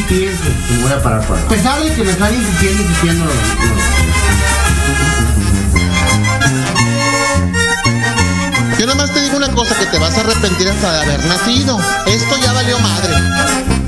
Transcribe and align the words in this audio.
pienso 0.00 0.42
que 0.68 0.82
voy 0.82 0.92
a 0.92 1.02
parar 1.02 1.26
por 1.26 1.36
ahí. 1.36 1.42
A 1.44 1.48
pesar 1.48 1.82
de 1.82 1.92
que 1.94 2.04
me 2.04 2.10
están 2.12 2.34
insistiendo, 2.34 2.82
insistiendo. 2.82 3.24
los- 3.24 3.34
Yo 8.78 8.86
nada 8.86 8.96
más 8.98 9.12
te 9.12 9.20
digo 9.20 9.36
una 9.36 9.48
cosa 9.52 9.78
que 9.78 9.86
te 9.86 9.98
vas 9.98 10.16
a 10.16 10.20
arrepentir 10.20 10.68
hasta 10.68 10.92
de 10.92 11.02
haber 11.02 11.24
nacido. 11.26 11.78
Esto 12.06 12.36
ya 12.42 12.52
valió 12.52 12.78
madre. 12.80 13.81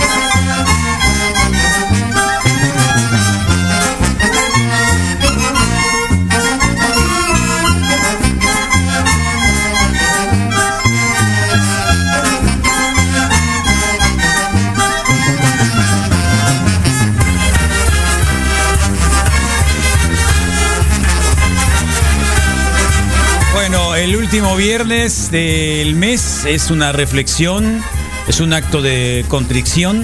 Último 24.24 24.56
viernes 24.56 25.30
del 25.30 25.94
mes 25.96 26.46
es 26.46 26.70
una 26.70 26.92
reflexión, 26.92 27.82
es 28.26 28.40
un 28.40 28.54
acto 28.54 28.80
de 28.80 29.22
contrición, 29.28 30.02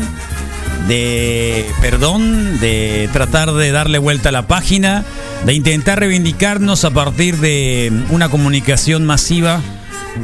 de 0.88 1.64
perdón, 1.80 2.60
de 2.60 3.08
tratar 3.14 3.50
de 3.54 3.72
darle 3.72 3.96
vuelta 3.96 4.28
a 4.28 4.32
la 4.32 4.46
página, 4.46 5.06
de 5.46 5.54
intentar 5.54 6.00
reivindicarnos 6.00 6.84
a 6.84 6.90
partir 6.90 7.38
de 7.38 7.90
una 8.10 8.28
comunicación 8.28 9.06
masiva 9.06 9.62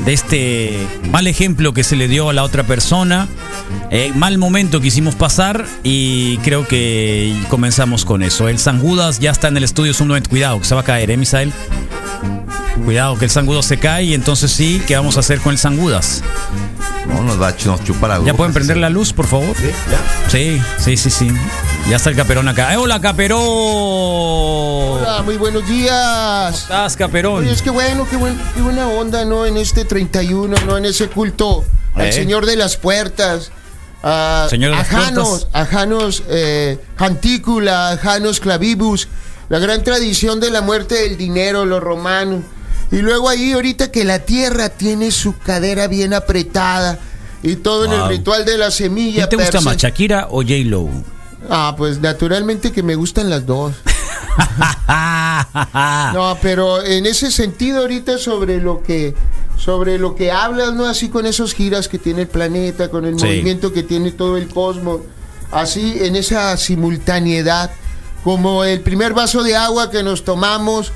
de 0.04 0.12
este 0.12 0.86
mal 1.10 1.26
ejemplo 1.26 1.72
que 1.72 1.82
se 1.82 1.96
le 1.96 2.06
dio 2.06 2.28
a 2.28 2.34
la 2.34 2.44
otra 2.44 2.64
persona, 2.64 3.28
eh, 3.90 4.12
mal 4.14 4.36
momento 4.36 4.82
que 4.82 4.88
hicimos 4.88 5.14
pasar 5.14 5.64
y 5.84 6.36
creo 6.38 6.68
que 6.68 7.34
comenzamos 7.48 8.04
con 8.04 8.22
eso. 8.22 8.48
El 8.50 8.58
San 8.58 8.78
Judas 8.78 9.20
ya 9.20 9.30
está 9.30 9.48
en 9.48 9.56
el 9.56 9.64
estudio, 9.64 9.92
es 9.92 10.00
un 10.02 10.08
momento, 10.08 10.28
cuidado, 10.28 10.58
que 10.58 10.66
se 10.66 10.74
va 10.74 10.82
a 10.82 10.84
caer, 10.84 11.10
¿eh, 11.10 11.16
Misael? 11.16 11.50
Cuidado 12.84 13.16
que 13.18 13.24
el 13.24 13.30
sangudo 13.30 13.62
se 13.62 13.78
cae 13.78 14.04
y 14.04 14.14
entonces 14.14 14.50
sí, 14.52 14.82
¿qué 14.86 14.96
vamos 14.96 15.16
a 15.16 15.20
hacer 15.20 15.40
con 15.40 15.52
el 15.52 15.58
sangudas? 15.58 16.22
No, 17.08 17.22
nos 17.22 17.40
va 17.40 17.48
a 17.48 17.56
ch- 17.56 17.66
nos 17.66 17.82
chupa 17.84 18.06
la 18.08 18.20
¿Ya 18.24 18.34
pueden 18.34 18.52
prender 18.52 18.76
sí. 18.76 18.80
la 18.80 18.90
luz, 18.90 19.12
por 19.12 19.26
favor? 19.26 19.54
Sí, 20.28 20.60
sí, 20.78 20.96
sí, 20.96 21.10
sí. 21.10 21.30
Ya 21.88 21.96
está 21.96 22.10
el 22.10 22.16
caperón 22.16 22.48
acá. 22.48 22.72
¡Eh, 22.74 22.76
hola, 22.76 23.00
caperón! 23.00 23.40
Hola, 24.98 25.22
muy 25.24 25.36
buenos 25.36 25.62
¿Cómo 25.62 25.74
días. 25.74 26.62
estás, 26.62 26.96
caperón? 26.96 27.40
Oye, 27.42 27.52
es 27.52 27.62
que 27.62 27.70
bueno, 27.70 28.06
qué, 28.10 28.16
buen- 28.16 28.38
qué 28.54 28.60
buena 28.60 28.88
onda, 28.88 29.24
¿no? 29.24 29.46
En 29.46 29.56
este 29.56 29.84
31, 29.84 30.56
¿no? 30.66 30.76
En 30.76 30.84
ese 30.84 31.08
culto 31.08 31.64
al 31.94 32.06
¿Eh? 32.06 32.12
Señor 32.12 32.44
de 32.46 32.56
las 32.56 32.76
Puertas. 32.76 33.50
A, 34.02 34.46
Señor 34.50 34.72
de 34.72 34.76
las 34.78 34.88
Janos, 34.88 35.28
Puertas. 35.28 35.48
a 35.54 35.64
Janos 35.66 36.22
eh, 36.28 36.78
Jantícula, 36.96 37.90
a 37.90 37.96
Janos 37.98 38.40
Clavibus, 38.40 39.08
la 39.48 39.58
gran 39.58 39.82
tradición 39.84 40.40
de 40.40 40.50
la 40.50 40.60
muerte 40.60 40.94
del 40.96 41.16
dinero, 41.16 41.64
los 41.64 41.82
romanos. 41.82 42.42
Y 42.90 42.96
luego 42.98 43.28
ahí, 43.28 43.52
ahorita 43.52 43.90
que 43.90 44.04
la 44.04 44.20
tierra 44.20 44.68
tiene 44.68 45.10
su 45.10 45.36
cadera 45.38 45.88
bien 45.88 46.14
apretada 46.14 46.98
y 47.42 47.56
todo 47.56 47.84
en 47.86 47.92
el 47.92 48.08
ritual 48.08 48.44
de 48.44 48.58
la 48.58 48.70
semilla. 48.70 49.26
¿Quién 49.28 49.40
te 49.40 49.44
gusta 49.44 49.60
más, 49.60 49.76
Shakira 49.76 50.28
o 50.30 50.42
J-Lo? 50.42 50.88
Ah, 51.50 51.74
pues 51.76 52.00
naturalmente 52.00 52.72
que 52.72 52.82
me 52.82 52.94
gustan 52.94 53.28
las 53.30 53.44
dos. 53.46 53.72
No, 56.14 56.36
pero 56.42 56.82
en 56.84 57.06
ese 57.06 57.30
sentido 57.30 57.80
ahorita 57.80 58.18
sobre 58.18 58.60
lo 58.60 58.82
que 58.82 59.14
sobre 59.56 59.98
lo 59.98 60.14
que 60.14 60.30
hablas, 60.30 60.74
¿no? 60.74 60.84
Así 60.86 61.08
con 61.08 61.24
esos 61.24 61.54
giras 61.54 61.88
que 61.88 61.98
tiene 61.98 62.22
el 62.22 62.28
planeta, 62.28 62.88
con 62.90 63.06
el 63.06 63.18
Sí. 63.18 63.24
movimiento 63.24 63.72
que 63.72 63.82
tiene 63.82 64.10
todo 64.12 64.36
el 64.36 64.48
cosmos, 64.48 65.00
así 65.50 65.96
en 66.02 66.14
esa 66.16 66.56
simultaneidad, 66.58 67.70
como 68.26 68.64
el 68.64 68.80
primer 68.80 69.14
vaso 69.14 69.44
de 69.44 69.54
agua 69.54 69.88
que 69.88 70.02
nos 70.02 70.24
tomamos 70.24 70.90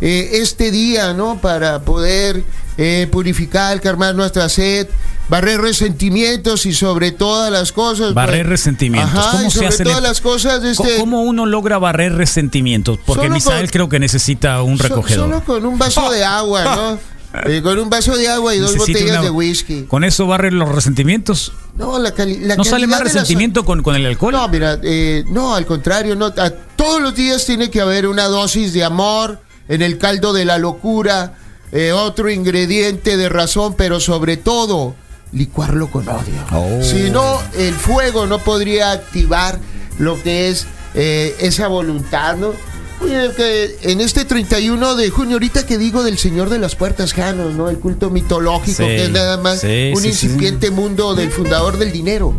eh, 0.00 0.28
este 0.34 0.70
día, 0.70 1.14
¿no? 1.14 1.40
Para 1.40 1.80
poder 1.80 2.44
eh, 2.78 3.08
purificar, 3.10 3.80
calmar 3.80 4.14
nuestra 4.14 4.48
sed, 4.48 4.86
barrer 5.28 5.60
resentimientos 5.60 6.64
y 6.64 6.72
sobre 6.72 7.10
todas 7.10 7.50
las 7.50 7.72
cosas. 7.72 8.14
Barrer 8.14 8.42
pues, 8.42 8.50
resentimientos. 8.50 9.18
Ajá, 9.18 9.32
¿Cómo 9.32 9.48
y 9.48 9.50
se 9.50 9.56
sobre 9.56 9.66
hace? 9.66 9.82
todas 9.82 10.00
las 10.00 10.20
cosas, 10.20 10.62
este, 10.62 10.98
¿Cómo 10.98 11.22
uno 11.22 11.44
logra 11.44 11.78
barrer 11.78 12.14
resentimientos? 12.14 13.00
Porque 13.04 13.24
Solo 13.24 13.34
Misael 13.34 13.62
con- 13.62 13.70
creo 13.72 13.88
que 13.88 13.98
necesita 13.98 14.62
un 14.62 14.78
recogedor. 14.78 15.28
Solo 15.28 15.44
con 15.44 15.66
un 15.66 15.76
vaso 15.80 16.08
de 16.08 16.24
agua, 16.24 16.76
¿no? 16.76 16.98
Eh, 17.44 17.60
con 17.62 17.78
un 17.78 17.90
vaso 17.90 18.16
de 18.16 18.28
agua 18.28 18.54
y 18.54 18.58
dos 18.58 18.76
botellas 18.76 19.10
una- 19.18 19.22
de 19.22 19.30
whisky. 19.30 19.82
¿Con 19.84 20.04
eso 20.04 20.26
barre 20.26 20.50
los 20.50 20.68
resentimientos? 20.74 21.52
No, 21.76 21.98
la, 21.98 22.12
cali- 22.12 22.38
la 22.38 22.56
¿No 22.56 22.64
sale 22.64 22.86
más 22.86 23.00
la 23.00 23.04
resentimiento 23.04 23.64
con, 23.64 23.82
con 23.82 23.94
el 23.94 24.06
alcohol? 24.06 24.32
No, 24.32 24.48
mira, 24.48 24.78
eh, 24.82 25.24
no, 25.28 25.54
al 25.54 25.66
contrario, 25.66 26.16
no. 26.16 26.26
a- 26.26 26.50
todos 26.76 27.00
los 27.02 27.14
días 27.14 27.44
tiene 27.44 27.70
que 27.70 27.80
haber 27.80 28.06
una 28.06 28.24
dosis 28.24 28.72
de 28.72 28.84
amor 28.84 29.40
en 29.68 29.82
el 29.82 29.98
caldo 29.98 30.32
de 30.32 30.44
la 30.46 30.56
locura, 30.58 31.34
eh, 31.72 31.92
otro 31.92 32.30
ingrediente 32.30 33.16
de 33.16 33.28
razón, 33.28 33.74
pero 33.76 34.00
sobre 34.00 34.36
todo, 34.38 34.94
licuarlo 35.32 35.90
con 35.90 36.08
odio. 36.08 36.44
Oh. 36.52 36.82
Si 36.82 37.10
no, 37.10 37.38
el 37.58 37.74
fuego 37.74 38.26
no 38.26 38.38
podría 38.38 38.92
activar 38.92 39.58
lo 39.98 40.22
que 40.22 40.48
es 40.48 40.66
eh, 40.94 41.36
esa 41.40 41.66
voluntad, 41.68 42.36
¿no? 42.36 42.52
En 43.02 44.00
este 44.00 44.24
31 44.24 44.96
de 44.96 45.10
junio, 45.10 45.34
ahorita 45.34 45.66
que 45.66 45.78
digo 45.78 46.02
del 46.02 46.18
Señor 46.18 46.48
de 46.50 46.58
las 46.58 46.74
Puertas 46.74 47.12
Janos, 47.12 47.54
¿no? 47.54 47.68
El 47.68 47.78
culto 47.78 48.10
mitológico, 48.10 48.78
Sí, 48.82 48.84
que 48.84 49.04
es 49.04 49.10
nada 49.10 49.36
más 49.36 49.60
sí, 49.60 49.92
un 49.94 50.00
sí, 50.02 50.08
incipiente 50.08 50.70
mundo 50.70 51.14
del 51.14 51.30
fundador 51.30 51.78
del 51.78 51.92
dinero. 51.92 52.34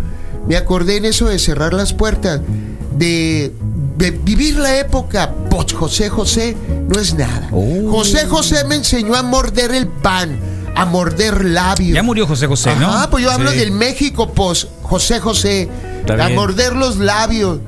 Me 0.48 0.56
acordé 0.58 0.98
en 0.98 1.06
eso 1.06 1.28
de 1.28 1.40
cerrar 1.40 1.74
las 1.74 1.94
puertas, 1.94 2.42
de, 2.98 3.54
de 3.98 4.12
vivir 4.12 4.58
la 4.58 4.78
época 4.80 5.32
post 5.50 5.74
José 5.74 6.10
José, 6.10 6.58
no 6.88 7.00
es 7.00 7.14
nada. 7.14 7.50
Oh. 7.52 7.90
José 7.92 8.26
José 8.28 8.64
me 8.66 8.76
enseñó 8.76 9.16
a 9.16 9.24
morder 9.24 9.72
el 9.72 9.88
pan, 9.88 10.40
a 10.76 10.86
morder 10.86 11.46
labios. 11.46 11.96
Ya 11.96 12.04
murió 12.04 12.26
José 12.26 12.48
José, 12.48 12.76
¿no? 12.80 12.88
Ajá, 12.88 13.10
pues 13.10 13.24
yo 13.24 13.32
hablo 13.32 13.52
del 13.52 13.72
México 13.72 14.32
post 14.34 14.70
José 14.82 15.20
José, 15.20 15.70
Está 16.00 16.14
a 16.14 16.28
bien. 16.28 16.36
morder 16.36 16.76
los 16.76 16.98
labios, 16.98 17.60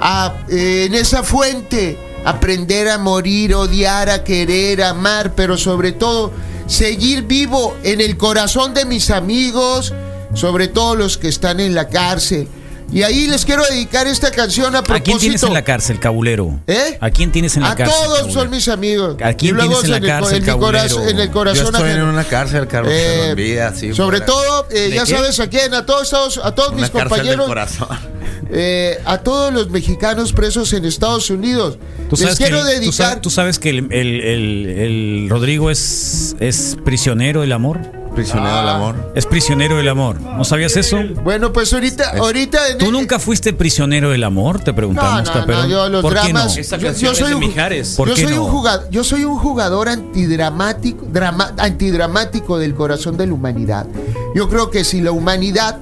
a 0.00 0.34
eh, 0.50 0.84
en 0.86 0.94
esa 0.94 1.22
fuente 1.22 1.96
aprender 2.24 2.88
a 2.88 2.98
morir, 2.98 3.54
odiar, 3.54 4.10
a 4.10 4.24
querer, 4.24 4.82
a 4.82 4.90
amar, 4.90 5.34
pero 5.34 5.56
sobre 5.56 5.92
todo 5.92 6.32
seguir 6.66 7.22
vivo 7.24 7.76
en 7.82 8.00
el 8.00 8.16
corazón 8.16 8.72
de 8.74 8.84
mis 8.84 9.10
amigos, 9.10 9.92
sobre 10.34 10.68
todo 10.68 10.96
los 10.96 11.18
que 11.18 11.28
están 11.28 11.60
en 11.60 11.74
la 11.74 11.88
cárcel. 11.88 12.48
Y 12.92 13.02
ahí 13.02 13.26
les 13.26 13.44
quiero 13.44 13.64
dedicar 13.64 14.06
esta 14.06 14.30
canción 14.30 14.76
a 14.76 14.78
¿A 14.78 14.82
propósito. 14.84 15.04
quién 15.04 15.18
tienes 15.18 15.42
en 15.42 15.54
la 15.54 15.64
cárcel, 15.64 15.98
cabulero? 15.98 16.60
¿Eh? 16.66 16.96
¿A 17.00 17.10
quién 17.10 17.32
tienes 17.32 17.56
en 17.56 17.62
la 17.62 17.70
A 17.72 17.76
cárcel? 17.76 17.96
todos 17.98 18.18
cabulero? 18.18 18.40
son 18.40 18.50
mis 18.50 18.68
amigos. 18.68 19.16
¿A 19.22 19.32
quién 19.32 19.50
Y 19.54 19.56
luego 19.56 19.80
tienes 19.80 19.84
en 19.84 19.90
la 19.90 19.96
el 19.96 20.06
cárcel, 20.06 20.36
en, 20.38 20.44
cabulero? 20.44 21.02
el 21.08 21.16
Yo 21.26 21.32
corazón 21.32 21.74
estoy 21.74 21.90
en 21.90 22.02
una 22.02 22.24
cárcel, 22.24 22.68
Carlos, 22.68 22.92
Eh, 22.94 23.70
sí, 23.74 23.94
sobre 23.94 24.18
fuera. 24.18 24.26
todo, 24.26 24.68
eh, 24.70 24.80
¿De 24.90 24.96
ya 24.96 25.04
qué? 25.04 25.10
sabes 25.16 25.40
a 25.40 25.48
quién, 25.48 25.74
a 25.74 25.84
todos, 25.86 26.10
todos- 26.10 26.38
a 26.38 26.54
todos 26.54 26.68
Una 26.72 26.82
mis 26.82 26.92
del 26.92 27.02
compañeros, 27.02 27.46
corazón. 27.46 27.88
Eh, 28.50 28.98
a 29.04 29.18
todos 29.18 29.52
los 29.52 29.70
mexicanos 29.70 30.32
presos 30.32 30.72
en 30.72 30.84
Estados 30.84 31.30
Unidos. 31.30 31.78
Tú 32.10 32.16
Les 32.16 32.20
sabes, 32.20 32.38
que, 32.38 32.44
quiero 32.44 32.58
tú 32.60 32.64
sabes- 32.64 32.80
dedicar. 32.80 33.20
tú 33.20 33.30
sabes 33.30 33.58
que 33.58 33.70
el, 33.70 33.78
el- 33.92 34.20
el- 34.20 34.66
el 34.68 35.26
Rodrigo 35.30 35.70
es, 35.70 36.36
es 36.40 36.76
prisionero 36.84 37.40
del 37.42 37.52
amor. 37.52 37.80
Prisionero 38.14 38.56
del 38.58 38.68
amor. 38.68 39.12
Es 39.16 39.26
prisionero 39.26 39.76
del 39.76 39.88
amor. 39.88 40.20
¿No 40.20 40.44
sabías 40.44 40.76
eso? 40.76 40.98
Bueno, 41.24 41.52
pues 41.52 41.72
ahorita, 41.72 42.10
ahorita. 42.16 42.68
en- 42.68 42.78
¿Tú 42.78 42.92
nunca 42.92 43.18
fuiste 43.18 43.52
prisionero 43.52 44.10
del 44.10 44.22
amor? 44.22 44.60
Te 44.60 44.70
No, 44.70 44.76
preguntamos, 44.76 45.24
no, 45.26 45.32
Caperón. 45.32 45.62
no, 45.62 45.68
yo 45.68 45.88
los 45.88 46.00
¿Por 46.02 46.12
qué 46.14 46.20
dramas. 46.32 46.56
no? 46.56 46.76
Yo- 46.78 46.92
yo 46.92 47.12
soy 47.14 47.22
es 47.24 47.28
de 47.30 47.34
un- 47.34 47.40
Mijares. 47.40 47.94
¿Por 47.96 48.08
yo 48.08 48.14
qué 48.14 48.22
soy 48.22 48.36
no? 48.36 48.44
un 48.44 48.50
jugador, 48.52 48.88
yo 48.90 49.02
soy 49.02 49.24
un 49.24 49.36
jugador 49.36 49.88
antidramático, 49.88 51.04
drama- 51.12 51.54
antidramático 51.58 52.56
del 52.58 52.74
corazón 52.74 53.16
de 53.16 53.26
la 53.26 53.34
humanidad. 53.34 53.86
Yo 54.36 54.48
creo 54.48 54.70
que 54.70 54.84
si 54.84 55.00
la 55.00 55.10
humanidad 55.10 55.78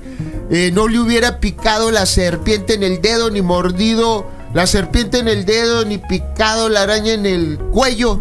eh, 0.52 0.70
no 0.70 0.87
le 0.87 1.00
hubiera 1.00 1.40
picado 1.40 1.90
la 1.90 2.04
serpiente 2.04 2.75
en 2.75 2.82
el 2.82 3.00
dedo, 3.00 3.31
ni 3.31 3.40
mordido 3.40 4.31
la 4.52 4.66
serpiente 4.66 5.19
en 5.19 5.26
el 5.26 5.46
dedo, 5.46 5.87
ni 5.87 5.96
picado 5.96 6.69
la 6.69 6.82
araña 6.82 7.14
en 7.14 7.25
el 7.25 7.58
cuello, 7.58 8.20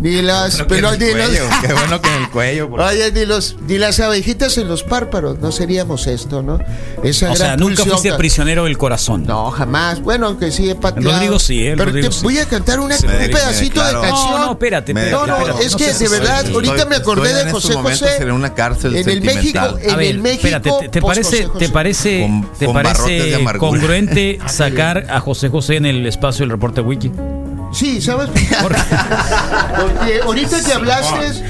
ni 0.00 0.22
las 0.22 0.66
Bueno 0.68 0.92
ni 0.96 1.06
los- 1.06 1.14
cuello, 1.28 1.44
Qué 1.66 1.72
bueno 1.72 2.00
que 2.00 2.08
en 2.14 2.22
el 2.22 2.30
cuello. 2.30 2.70
porque- 2.70 2.84
Oye, 2.84 3.12
ni, 3.12 3.26
los, 3.26 3.56
ni 3.66 3.78
las 3.78 3.98
abejitas 4.00 4.56
en 4.58 4.68
los 4.68 4.82
párpados, 4.84 5.38
no 5.40 5.50
seríamos 5.52 6.06
esto, 6.06 6.42
¿no? 6.42 6.58
Esa 7.02 7.32
O 7.32 7.36
sea, 7.36 7.56
nunca 7.56 7.76
pulsión 7.76 7.88
fuiste 7.90 8.10
que- 8.10 8.14
prisionero 8.16 8.64
del 8.64 8.78
corazón. 8.78 9.24
no, 9.26 9.50
jamás. 9.50 10.00
Bueno, 10.02 10.26
aunque 10.26 10.50
sí 10.52 10.70
he 10.70 10.74
pateado. 10.74 11.10
Rodrigo 11.10 11.38
sí, 11.38 11.66
¿eh? 11.66 11.72
Pero 11.76 11.86
Rodrigo 11.86 12.08
te 12.08 12.14
sí. 12.14 12.22
voy 12.22 12.38
a 12.38 12.46
cantar 12.46 12.80
una- 12.80 12.94
un 12.96 13.00
pedacito 13.02 13.74
claro. 13.74 14.00
de 14.02 14.08
canción. 14.08 14.30
No, 14.30 14.38
no, 14.46 14.52
espérate, 14.52 14.94
No, 14.94 15.00
no, 15.26 15.36
espérate, 15.38 15.64
es 15.64 15.72
no 15.72 15.78
que 15.78 15.92
de 15.94 16.08
verdad, 16.08 16.46
ahorita 16.52 16.84
me 16.86 16.96
acordé 16.96 17.22
estoy 17.28 17.42
de 17.44 17.48
en 17.48 17.54
José 17.54 17.74
José. 17.74 18.16
en 18.22 18.30
una 18.32 18.54
cárcel 18.54 18.96
en 18.96 19.08
el 19.08 19.20
México, 19.22 19.78
en 19.82 20.00
el 20.00 20.18
México. 20.20 20.46
espérate, 20.46 20.88
¿te, 20.90 21.00
parece, 21.02 21.48
te 21.58 21.68
parece, 21.68 22.30
te 22.58 22.68
parece 22.68 23.44
congruente 23.58 24.38
sacar 24.46 25.06
a 25.10 25.20
José 25.20 25.48
José 25.48 25.76
en 25.76 25.86
el 25.86 26.06
espacio 26.06 26.44
del 26.44 26.50
reporte 26.50 26.80
wiki? 26.80 27.10
Sí, 27.78 28.00
¿sabes? 28.00 28.28
Porque 28.60 30.20
ahorita 30.24 30.64
que 30.64 30.72
hablaste 30.72 31.44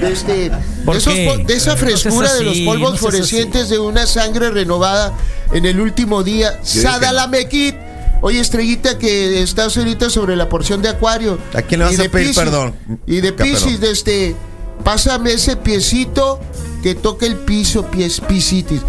de, 0.00 0.12
este, 0.12 0.50
¿Por 0.82 0.94
de, 0.94 0.98
esos 0.98 1.14
esa 1.50 1.72
No 1.72 1.76
frescura 1.76 2.32
de 2.32 2.42
los 2.42 2.58
polvos 2.60 2.92
no 2.92 2.96
seas 2.96 3.00
florecientes 3.00 3.68
de 3.68 3.78
una 3.78 4.06
sangre 4.06 4.50
renovada 4.50 5.12
en 5.52 5.66
el 5.66 5.78
último 5.80 6.22
día. 6.22 6.58
Sadalamekit. 6.62 7.74
Oye, 8.22 8.40
estrellita, 8.40 8.96
que 8.96 9.42
estás 9.42 9.76
ahorita 9.76 10.08
sobre 10.08 10.36
la 10.36 10.48
porción 10.48 10.80
de 10.80 10.88
Acuario. 10.88 11.38
¿A 11.52 11.60
quién 11.60 11.80
le 11.80 11.86
vas 11.86 11.94
a 11.98 12.04
pedir 12.04 12.28
Piscis. 12.28 12.38
perdón? 12.38 12.74
Y 13.06 13.20
de. 13.20 13.32
Pisces, 13.34 13.78
de 13.78 13.90
este. 13.90 14.36
Pásame 14.82 15.32
ese 15.32 15.56
piecito 15.56 16.40
que 16.82 16.94
toque 16.94 17.26
el 17.26 17.36
piso, 17.36 17.90
pies, 17.90 18.22
pisitis. 18.22 18.80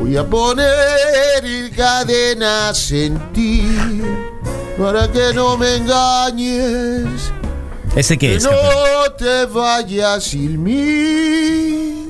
Voy 0.00 0.16
a 0.16 0.26
poner 0.26 1.70
cadenas 1.76 2.90
en 2.90 3.32
ti 3.32 3.62
para 4.80 5.12
que 5.12 5.34
no 5.34 5.58
me 5.58 5.76
engañes. 5.76 7.30
¿Ese 7.94 8.16
qué 8.16 8.28
Que 8.28 8.34
es? 8.36 8.44
Caperón? 8.46 8.64
no 8.64 9.12
te 9.12 9.44
vayas 9.46 10.24
sin 10.24 10.62
mí 10.62 12.08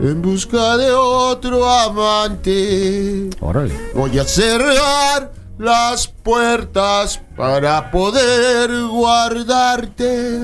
en 0.00 0.20
busca 0.20 0.76
de 0.76 0.90
otro 0.90 1.68
amante. 1.68 3.30
Órale. 3.40 3.72
Voy 3.94 4.18
a 4.18 4.24
cerrar 4.24 5.30
las 5.58 6.08
puertas 6.08 7.20
para 7.36 7.88
poder 7.92 8.68
guardarte. 8.88 10.40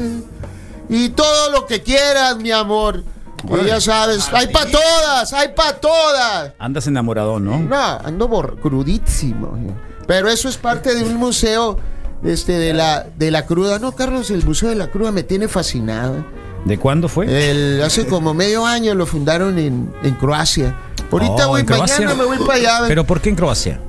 Y 0.89 1.09
todo 1.09 1.51
lo 1.51 1.67
que 1.67 1.83
quieras, 1.83 2.37
mi 2.37 2.53
amor. 2.53 3.03
Que 3.49 3.67
ya 3.67 3.81
sabes, 3.81 4.31
hay 4.33 4.47
para 4.47 4.71
todas, 4.71 5.33
hay 5.33 5.49
para 5.49 5.79
todas. 5.79 6.53
Andas 6.59 6.87
enamorado, 6.87 7.41
¿no? 7.41 7.59
No, 7.59 7.77
ando 7.77 8.29
crudísimo. 8.63 9.59
Pero 10.07 10.29
eso 10.29 10.49
es 10.49 10.57
parte 10.57 10.95
de 10.95 11.03
un 11.03 11.17
museo 11.17 11.79
este, 12.25 12.53
de, 12.53 12.73
la, 12.73 13.07
de 13.19 13.31
la 13.31 13.47
cruda. 13.47 13.79
No, 13.79 13.93
Carlos, 13.93 14.31
el 14.31 14.45
Museo 14.45 14.69
de 14.71 14.75
la 14.75 14.91
Cruda 14.91 15.13
me 15.13 15.23
tiene 15.23 15.49
fascinado. 15.49 16.25
¿De 16.65 16.79
cuándo 16.79 17.09
fue? 17.09 17.51
El, 17.51 17.83
hace 17.83 18.07
como 18.07 18.33
medio 18.33 18.65
año 18.65 18.95
lo 18.95 19.07
fundaron 19.07 19.59
en, 19.59 19.93
en 20.03 20.15
Croacia. 20.15 20.75
Ahorita 21.11 21.47
Oh, 21.47 21.51
voy, 21.51 21.65
mañana 21.65 22.15
me 22.15 22.25
voy 22.25 22.39
para 22.39 22.55
allá. 22.55 22.79
¿Pero 22.89 23.05
por 23.05 23.21
qué 23.21 23.29
en 23.29 23.37
Croacia? 23.37 23.81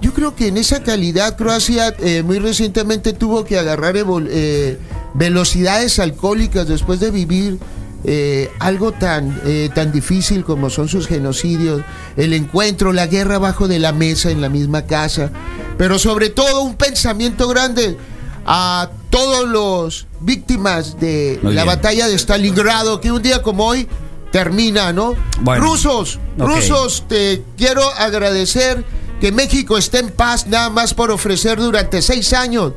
Yo 0.00 0.12
creo 0.14 0.34
que 0.34 0.48
en 0.48 0.56
esa 0.56 0.82
calidad 0.82 1.36
Croacia 1.36 1.94
eh, 1.98 2.22
muy 2.22 2.38
recientemente 2.38 3.12
tuvo 3.12 3.44
que 3.44 3.58
agarrar 3.58 3.94
eh, 3.96 4.78
velocidades 5.14 5.98
alcohólicas 5.98 6.66
después 6.66 7.00
de 7.00 7.10
vivir 7.10 7.58
eh, 8.04 8.50
algo 8.58 8.92
tan, 8.92 9.40
eh, 9.44 9.70
tan 9.74 9.92
difícil 9.92 10.44
como 10.44 10.70
son 10.70 10.88
sus 10.88 11.06
genocidios, 11.06 11.82
el 12.16 12.32
encuentro, 12.32 12.92
la 12.92 13.06
guerra 13.06 13.36
abajo 13.36 13.68
de 13.68 13.78
la 13.78 13.92
mesa 13.92 14.30
en 14.30 14.40
la 14.40 14.48
misma 14.48 14.82
casa, 14.86 15.30
pero 15.78 15.98
sobre 15.98 16.30
todo 16.30 16.62
un 16.62 16.74
pensamiento 16.74 17.48
grande 17.48 17.96
a 18.44 18.90
todos 19.10 19.48
los 19.48 20.06
víctimas 20.20 20.98
de 20.98 21.38
Muy 21.42 21.54
la 21.54 21.62
bien. 21.62 21.76
batalla 21.76 22.08
de 22.08 22.18
Stalingrado, 22.18 23.00
que 23.00 23.12
un 23.12 23.22
día 23.22 23.42
como 23.42 23.66
hoy 23.66 23.88
termina, 24.32 24.92
¿no? 24.92 25.14
Bueno. 25.40 25.62
Rusos, 25.64 26.18
rusos, 26.38 27.04
te 27.06 27.42
quiero 27.56 27.82
agradecer 27.98 28.84
que 29.20 29.30
México 29.30 29.78
esté 29.78 30.00
en 30.00 30.10
paz 30.10 30.48
nada 30.48 30.70
más 30.70 30.94
por 30.94 31.12
ofrecer 31.12 31.58
durante 31.58 32.02
seis 32.02 32.32
años 32.32 32.72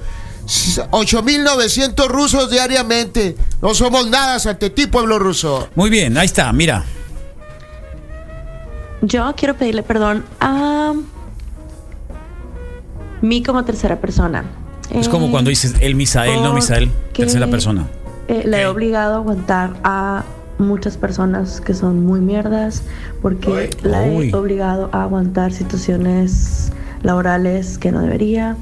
8.900 0.46 2.08
rusos 2.08 2.50
diariamente. 2.52 3.36
No 3.62 3.74
somos 3.74 4.08
nada 4.10 4.38
ante 4.50 4.70
ti, 4.70 4.88
pueblo 4.88 5.18
ruso. 5.20 5.70
Muy 5.76 5.90
bien, 5.90 6.18
ahí 6.18 6.26
está, 6.26 6.52
mira. 6.54 6.84
Yo 9.02 9.34
quiero 9.36 9.56
pedirle 9.56 9.84
perdón 9.84 10.24
a 10.40 10.94
mí 13.22 13.44
como 13.44 13.64
tercera 13.66 14.00
persona. 14.00 14.44
Es 14.92 15.08
Eh, 15.08 15.10
como 15.10 15.32
cuando 15.32 15.50
dices 15.50 15.76
el 15.80 15.96
Misael, 15.96 16.42
no 16.44 16.54
Misael, 16.54 16.92
tercera 17.14 17.48
persona. 17.48 17.88
eh, 18.28 18.44
le 18.46 18.62
he 18.62 18.68
obligado 18.68 19.14
a 19.16 19.18
aguantar 19.18 19.76
a 19.84 20.24
muchas 20.58 20.98
personas 20.98 21.60
que 21.62 21.74
son 21.74 22.06
muy 22.06 22.20
mierdas, 22.22 22.82
porque 23.22 23.70
la 23.84 24.02
Uy. 24.04 24.30
he 24.32 24.36
obligado 24.36 24.90
a 24.94 25.04
aguantar 25.04 25.52
situaciones 25.52 26.72
laborales 27.04 27.78
que 27.78 27.92
no 27.92 28.00
debería. 28.02 28.56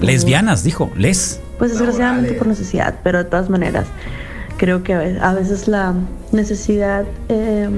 Lesbianas, 0.00 0.62
dijo, 0.64 0.90
les. 0.96 1.40
Pues 1.58 1.70
desgraciadamente 1.72 2.32
por 2.34 2.46
necesidad, 2.46 2.96
pero 3.04 3.18
de 3.18 3.24
todas 3.24 3.48
maneras 3.48 3.86
creo 4.56 4.82
que 4.82 4.94
a 4.94 4.98
ve- 4.98 5.18
a 5.20 5.32
veces 5.34 5.68
la 5.68 5.94
necesidad 6.32 7.04
eh, 7.28 7.68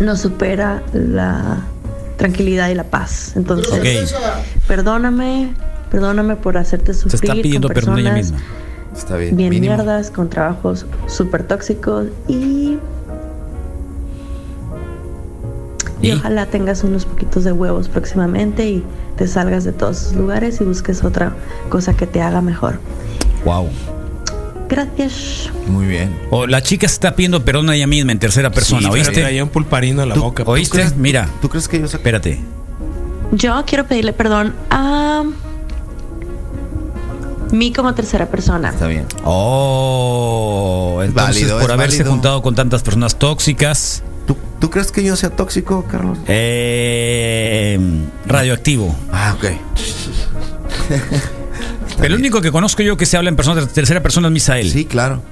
nos 0.00 0.20
supera 0.20 0.82
la 0.92 1.58
tranquilidad 2.16 2.68
y 2.70 2.74
la 2.74 2.84
paz. 2.84 3.32
Entonces, 3.36 4.14
perdóname, 4.66 5.52
perdóname 5.90 6.36
por 6.36 6.56
hacerte 6.56 6.94
Se 6.94 7.00
sufrir. 7.00 7.24
está 7.30 7.34
pidiendo 7.42 7.68
con 7.68 7.74
perdón 7.74 7.98
ella 7.98 8.14
personas 8.14 8.32
misma. 8.32 8.46
Está 8.96 9.16
bien. 9.16 9.36
Bien 9.36 9.50
mínimo. 9.50 9.74
mierdas, 9.76 10.10
con 10.10 10.28
trabajos 10.30 10.86
súper 11.06 11.42
tóxicos 11.44 12.06
y... 12.28 12.78
¿Y? 16.02 16.08
Y 16.08 16.12
ojalá 16.12 16.46
tengas 16.46 16.84
unos 16.84 17.04
poquitos 17.04 17.44
de 17.44 17.52
huevos 17.52 17.88
próximamente 17.88 18.68
y 18.68 18.84
te 19.16 19.26
salgas 19.28 19.64
de 19.64 19.72
todos 19.72 20.00
esos 20.02 20.14
lugares 20.14 20.60
y 20.60 20.64
busques 20.64 21.04
otra 21.04 21.34
cosa 21.68 21.94
que 21.94 22.06
te 22.06 22.20
haga 22.20 22.40
mejor. 22.40 22.78
Wow. 23.44 23.68
Gracias. 24.68 25.50
Muy 25.68 25.86
bien. 25.86 26.18
O 26.30 26.46
la 26.46 26.62
chica 26.62 26.88
se 26.88 26.94
está 26.94 27.14
pidiendo 27.14 27.44
perdón 27.44 27.68
a 27.70 27.74
ella 27.76 27.86
misma 27.86 28.12
en 28.12 28.18
tercera 28.18 28.50
persona, 28.50 28.88
Sí, 28.88 28.94
¿oíste? 28.94 29.12
traía 29.20 29.42
un 29.44 29.50
pulparino 29.50 30.02
en 30.02 30.08
la 30.08 30.14
¿Tú- 30.14 30.22
boca. 30.22 30.42
¿Oíste? 30.46 30.78
crees- 30.78 30.96
Mira, 30.96 31.28
¿Tú 31.42 31.48
crees 31.48 31.68
que 31.68 31.78
yo 31.78 31.84
espérate. 31.84 32.40
Yo 33.32 33.62
quiero 33.66 33.84
pedirle 33.86 34.12
perdón 34.12 34.54
a 34.70 35.22
mí 37.52 37.72
como 37.72 37.94
tercera 37.94 38.26
persona. 38.26 38.70
Está 38.70 38.86
bien. 38.86 39.06
Oh, 39.24 41.00
entonces 41.02 41.34
válido, 41.36 41.58
por 41.58 41.70
es 41.70 41.74
haberse 41.74 41.98
válido. 41.98 42.12
juntado 42.12 42.42
con 42.42 42.54
tantas 42.54 42.82
personas 42.82 43.16
tóxicas, 43.18 44.02
¿Tú, 44.26 44.36
¿Tú 44.60 44.70
crees 44.70 44.90
que 44.92 45.02
yo 45.04 45.16
sea 45.16 45.30
tóxico, 45.30 45.84
Carlos? 45.90 46.18
eh, 46.26 47.78
radioactivo. 48.26 48.94
Ah, 49.12 49.34
ok. 49.36 49.44
El 52.02 52.14
único 52.14 52.40
que 52.40 52.50
conozco 52.50 52.82
yo 52.82 52.96
que 52.96 53.06
se 53.06 53.16
habla 53.16 53.30
en 53.30 53.36
persona, 53.36 53.66
tercera 53.66 54.02
persona 54.02 54.28
es 54.28 54.32
Misael. 54.32 54.70
Sí, 54.70 54.84
claro. 54.84 55.22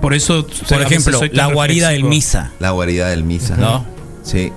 Por 0.00 0.14
eso, 0.14 0.46
Por 0.68 0.82
ejemplo, 0.82 1.20
la 1.32 1.46
guarida 1.46 1.90
del 1.90 2.04
Misa. 2.04 2.50
La 2.58 2.70
guarida 2.70 3.08
del 3.08 3.22
Misa. 3.24 3.56
¿No? 3.56 3.84
Sí. 4.24 4.52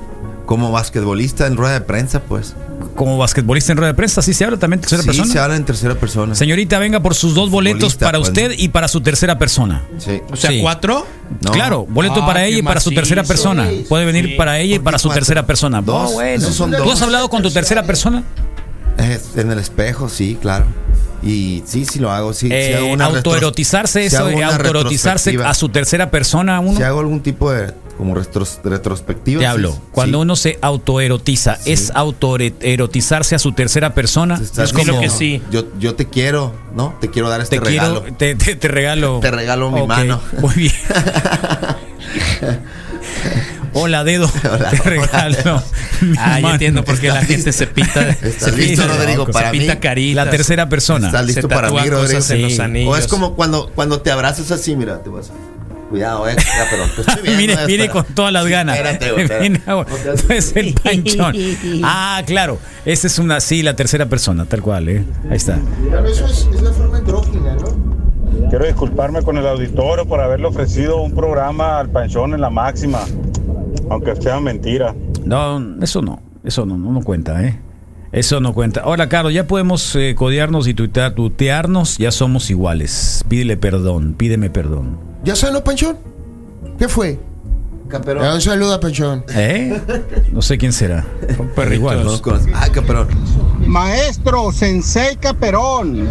Como 0.46 0.72
basquetbolista 0.72 1.46
en 1.48 1.58
rueda 1.58 1.74
de 1.74 1.82
prensa, 1.82 2.22
pues. 2.24 2.56
Como 2.96 3.18
basquetbolista 3.18 3.74
en 3.74 3.78
rueda 3.78 3.92
de 3.92 3.96
prensa, 3.98 4.22
¿sí 4.22 4.34
se 4.34 4.46
habla 4.46 4.58
también 4.58 4.78
en 4.78 4.82
tercera 4.82 5.02
sí, 5.02 5.08
persona? 5.08 5.34
se 5.34 5.40
habla 5.40 5.56
en 5.58 5.66
tercera 5.66 5.96
persona. 5.96 6.34
Señorita, 6.34 6.80
venga 6.80 7.02
por 7.02 7.14
sus 7.14 7.36
dos 7.36 7.50
boletos 7.50 7.96
para 7.96 8.18
pues, 8.20 8.30
usted 8.30 8.52
y 8.58 8.70
para 8.70 8.88
su 8.88 9.02
tercera 9.02 9.38
persona. 9.38 9.84
Sí. 9.98 10.22
O 10.32 10.36
sea, 10.38 10.50
Sí. 10.52 10.60
cuatro. 10.62 11.06
No. 11.42 11.52
Claro, 11.52 11.86
boleto 11.90 12.22
Ah, 12.24 12.26
para 12.26 12.46
ella 12.46 12.60
y 12.60 12.62
para 12.62 12.80
su 12.80 12.92
tercera 12.92 13.24
persona. 13.24 13.68
Sí, 13.70 13.86
Puede 13.90 14.06
venir 14.06 14.26
sí. 14.28 14.34
para 14.38 14.60
ella 14.60 14.76
y 14.76 14.80
¿Por 14.80 14.86
para 14.86 14.98
su 15.00 15.10
cuatro? 15.10 15.20
tercera 15.22 15.46
persona. 15.46 15.82
Dos. 15.82 16.12
Oh, 16.12 16.14
bueno. 16.14 16.38
Esos 16.42 16.56
son 16.56 16.72
¿Tú 16.72 16.78
dos. 16.78 16.94
has 16.94 17.02
hablado 17.02 17.28
con 17.30 17.42
tu 17.44 17.52
tercera 17.52 17.84
persona? 17.84 18.24
Es 18.98 19.36
en 19.36 19.52
el 19.52 19.60
espejo, 19.60 20.08
sí, 20.08 20.38
claro. 20.42 20.66
Y 21.22 21.64
sí, 21.66 21.86
sí 21.86 22.00
lo 22.00 22.12
hago. 22.12 22.34
Sí, 22.34 22.48
sí 22.48 22.54
Eh, 22.54 22.76
hago 22.78 22.88
una 22.94 23.10
retros- 23.10 23.16
autoerotizarse, 23.18 24.10
sí 24.10 24.16
eso 24.16 24.26
una 24.28 24.48
autoerotizarse 24.48 25.38
a 25.44 25.54
su 25.54 25.68
tercera 25.70 26.12
persona 26.12 26.60
uno. 26.62 26.78
Si 26.78 26.84
hago 26.84 27.00
algún 27.02 27.20
tipo 27.22 27.52
de 27.52 27.74
como 27.98 28.14
retros- 28.16 28.60
retrospectiva. 28.64 29.40
Te 29.40 29.48
hablo. 29.48 29.72
sí. 29.74 29.80
Cuando 29.92 30.20
uno 30.20 30.36
se 30.36 30.58
autoerotiza, 30.62 31.56
Sí. 31.58 31.72
¿es 31.72 31.92
autoerotizarse 31.96 33.36
a 33.36 33.40
su 33.40 33.52
tercera 33.54 33.94
persona? 33.94 34.40
Es 34.58 34.74
como 34.74 35.00
que 35.00 35.10
sí. 35.10 35.42
Yo, 35.52 35.64
yo 35.80 35.96
te 35.96 36.08
quiero, 36.08 36.54
¿no? 36.76 36.96
Te 37.00 37.10
quiero 37.10 37.30
dar 37.30 37.42
este 37.42 37.60
te 37.60 37.66
quiero, 37.66 37.86
regalo. 38.02 38.16
te, 38.18 38.36
te- 38.36 38.56
te 38.56 38.68
regalo. 38.68 39.20
Te 39.22 39.32
regalo 39.32 39.72
mi 39.72 39.86
mano. 39.88 40.20
Muy 40.40 40.54
bien. 40.56 40.74
Hola, 43.78 44.06
dedo. 44.06 44.32
Hola, 44.44 44.70
te 44.70 44.80
hola, 44.82 44.84
regalo. 44.90 45.36
dedo. 45.36 45.64
Ah, 46.18 46.40
mano. 46.42 46.52
entiendo 46.52 46.84
por 46.86 46.98
qué 47.00 47.10
la 47.10 47.24
gente 47.26 47.52
se 47.52 47.68
pinta. 47.68 48.10
¿Estás 48.10 48.52
se 48.52 48.58
listo, 48.58 48.84
pinta- 48.84 48.98
Rodrigo? 48.98 49.26
se 49.26 49.32
Para 49.34 49.52
mí, 49.52 49.60
pinta 49.60 49.80
caritas. 49.82 50.26
La 50.26 50.32
tercera 50.32 50.70
persona. 50.70 51.08
¿Estás 51.08 51.26
listo 51.26 51.42
se 51.42 51.48
para 51.50 51.70
mí, 51.72 51.90
Rodrigo? 51.90 52.22
Sí. 52.22 52.58
O 52.88 52.96
es 52.96 53.08
como 53.08 53.36
cuando, 53.36 53.70
cuando 53.76 54.00
te 54.02 54.12
abrazas 54.12 54.50
así, 54.52 54.76
mira, 54.78 55.04
te 55.04 55.10
vas. 55.10 55.30
Cuidado, 55.90 56.28
eh. 56.28 56.36
Ya, 56.38 56.66
pero 56.70 56.84
te 56.96 57.02
estoy 57.02 57.16
viendo, 57.24 57.38
viene, 57.38 57.54
eh, 57.54 57.66
viene 57.68 57.84
espera. 57.86 58.04
con 58.06 58.14
todas 58.16 58.34
las 58.34 58.48
ganas. 58.48 58.76
Espérate, 58.78 59.12
güey, 59.12 59.24
espérate. 59.24 59.50
Viene 59.50 59.62
a- 59.68 59.72
No 59.76 59.86
te- 59.86 60.38
es 60.38 60.56
el 60.56 60.74
panchón. 60.74 61.36
Ah, 61.84 62.22
claro. 62.26 62.58
Esa 62.86 63.08
es 63.08 63.20
una, 63.20 63.40
sí, 63.40 63.62
la 63.64 63.76
tercera 63.76 64.08
persona, 64.08 64.46
tal 64.46 64.62
cual, 64.62 64.90
¿eh? 64.90 65.04
Ahí 65.30 65.38
está. 65.38 65.60
Pero 65.90 66.06
eso 66.08 66.26
es, 66.26 66.50
es 66.54 66.62
la 66.62 66.72
forma 66.72 66.98
andrógina, 66.98 67.56
¿no? 67.56 68.50
Quiero 68.50 68.66
disculparme 68.66 69.22
con 69.22 69.38
el 69.38 69.48
auditorio 69.48 70.06
por 70.06 70.20
haberle 70.20 70.48
ofrecido 70.48 70.98
un 71.02 71.14
programa 71.16 71.80
al 71.80 71.90
Panchón 71.90 72.34
en 72.34 72.42
la 72.42 72.50
máxima, 72.50 73.00
aunque 73.90 74.16
sea 74.18 74.40
mentira. 74.40 74.94
No, 75.24 75.62
eso 75.82 76.02
no. 76.02 76.22
Eso 76.44 76.66
no, 76.66 76.78
no, 76.78 76.92
no 76.92 77.02
cuenta, 77.02 77.44
¿eh? 77.44 77.60
Eso 78.12 78.40
no 78.40 78.54
cuenta. 78.54 78.82
Ahora, 78.82 79.10
Carlos, 79.10 79.34
ya 79.34 79.48
podemos 79.48 79.96
eh, 79.96 80.14
codearnos 80.16 80.68
y 80.68 80.74
tutearnos, 80.74 81.98
ya 81.98 82.12
somos 82.12 82.50
iguales. 82.50 83.24
Pídele 83.28 83.58
perdón, 83.58 84.14
pídeme 84.14 84.50
perdón. 84.50 84.98
¿Ya 85.26 85.36
sanó, 85.36 85.64
Panchón? 85.64 85.98
¿Qué 86.78 86.88
fue? 86.88 87.20
Camperón. 87.88 88.34
Un 88.34 88.42
saludo 88.42 88.74
a 88.74 88.80
Panchón. 88.80 89.24
¿Eh? 89.30 89.82
No 90.32 90.42
sé 90.42 90.58
quién 90.58 90.72
será. 90.72 91.06
Pero 91.56 91.74
igual. 91.74 92.04
No 92.04 92.20
Ah, 92.54 92.68
camperón. 92.72 93.08
Maestro 93.66 94.52
Sensei 94.52 95.16
Caperón. 95.18 96.08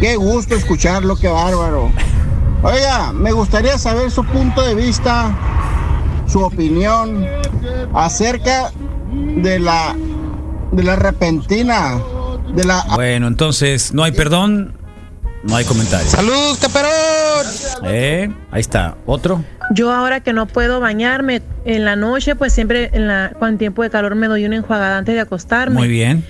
Qué 0.00 0.16
gusto 0.16 0.54
escucharlo, 0.54 1.16
qué 1.16 1.28
bárbaro. 1.28 1.90
Oiga, 2.62 3.12
me 3.12 3.32
gustaría 3.32 3.78
saber 3.78 4.10
su 4.10 4.24
punto 4.24 4.62
de 4.62 4.74
vista, 4.74 5.36
su 6.26 6.40
opinión 6.40 7.26
acerca 7.94 8.70
de 9.12 9.58
la 9.58 9.96
de 10.70 10.82
la 10.84 10.94
repentina, 10.96 11.98
de 12.54 12.64
la 12.64 12.84
Bueno, 12.94 13.26
entonces 13.26 13.92
no 13.94 14.04
hay 14.04 14.12
perdón, 14.12 14.74
no 15.42 15.56
hay 15.56 15.64
comentarios. 15.64 16.10
¡Salud, 16.10 16.58
caperón! 16.60 17.46
Eh, 17.84 18.30
ahí 18.50 18.60
está. 18.60 18.96
¿Otro? 19.06 19.42
Yo 19.72 19.92
ahora 19.92 20.20
que 20.20 20.32
no 20.32 20.46
puedo 20.46 20.80
bañarme 20.80 21.42
en 21.64 21.84
la 21.84 21.96
noche, 21.96 22.34
pues 22.34 22.52
siempre 22.52 22.90
en 22.92 23.06
la 23.08 23.32
con 23.38 23.56
tiempo 23.58 23.82
de 23.82 23.90
calor 23.90 24.14
me 24.16 24.26
doy 24.26 24.44
una 24.44 24.56
enjuagada 24.56 24.98
antes 24.98 25.14
de 25.14 25.20
acostarme. 25.20 25.76
Muy 25.76 25.88
bien. 25.88 26.24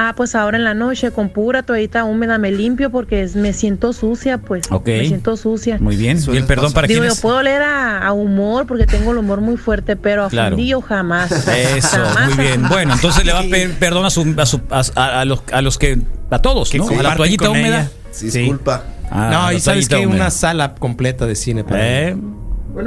Ah, 0.00 0.12
pues 0.16 0.36
ahora 0.36 0.56
en 0.58 0.62
la 0.62 0.74
noche 0.74 1.10
con 1.10 1.28
pura 1.30 1.64
toallita 1.64 2.04
húmeda 2.04 2.38
me 2.38 2.52
limpio 2.52 2.90
porque 2.90 3.22
es- 3.22 3.34
me 3.34 3.52
siento 3.52 3.92
sucia, 3.92 4.38
pues. 4.38 4.62
Ok. 4.70 4.86
Me 4.86 5.06
siento 5.08 5.36
sucia. 5.36 5.78
Muy 5.80 5.96
bien. 5.96 6.18
¿Y 6.32 6.36
el 6.36 6.44
perdón 6.44 6.72
para 6.72 6.86
Digo, 6.86 7.00
quién 7.00 7.08
yo 7.10 7.14
es? 7.14 7.20
puedo 7.20 7.42
leer 7.42 7.62
a, 7.62 8.06
a 8.06 8.12
humor 8.12 8.66
porque 8.68 8.86
tengo 8.86 9.10
el 9.10 9.18
humor 9.18 9.40
muy 9.40 9.56
fuerte, 9.56 9.96
pero 9.96 10.26
a 10.26 10.28
Claro. 10.28 10.50
fundillo 10.54 10.80
jamás. 10.82 11.32
Eso, 11.48 11.96
Jamás, 12.04 12.28
muy 12.28 12.44
bien. 12.44 12.54
jamás. 12.56 12.70
Bueno, 12.70 12.94
entonces 12.94 13.24
le 13.24 13.32
va 13.32 13.40
a 13.40 13.42
pedir 13.42 13.72
perdón 13.80 14.04
a, 14.04 14.10
su, 14.10 14.34
a, 14.38 14.46
su- 14.46 14.60
a- 14.70 14.82
a- 14.94 15.20
a 15.22 15.24
los, 15.24 15.42
a 15.50 15.62
los 15.62 15.78
que. 15.78 15.98
A 16.30 16.38
todos, 16.40 16.72
¿no? 16.74 16.86
A 16.90 17.02
la 17.02 17.16
toallita 17.16 17.50
húmeda. 17.50 17.66
ella. 17.80 17.90
Sí. 18.18 18.38
disculpa. 18.40 18.84
Ah, 19.10 19.30
no, 19.32 19.52
y 19.52 19.60
sabes 19.60 19.88
que 19.88 19.96
húmeda. 19.96 20.14
una 20.22 20.30
sala 20.30 20.74
completa 20.74 21.26
de 21.26 21.34
cine 21.34 21.64
para 21.64 21.80
Eh, 22.10 22.16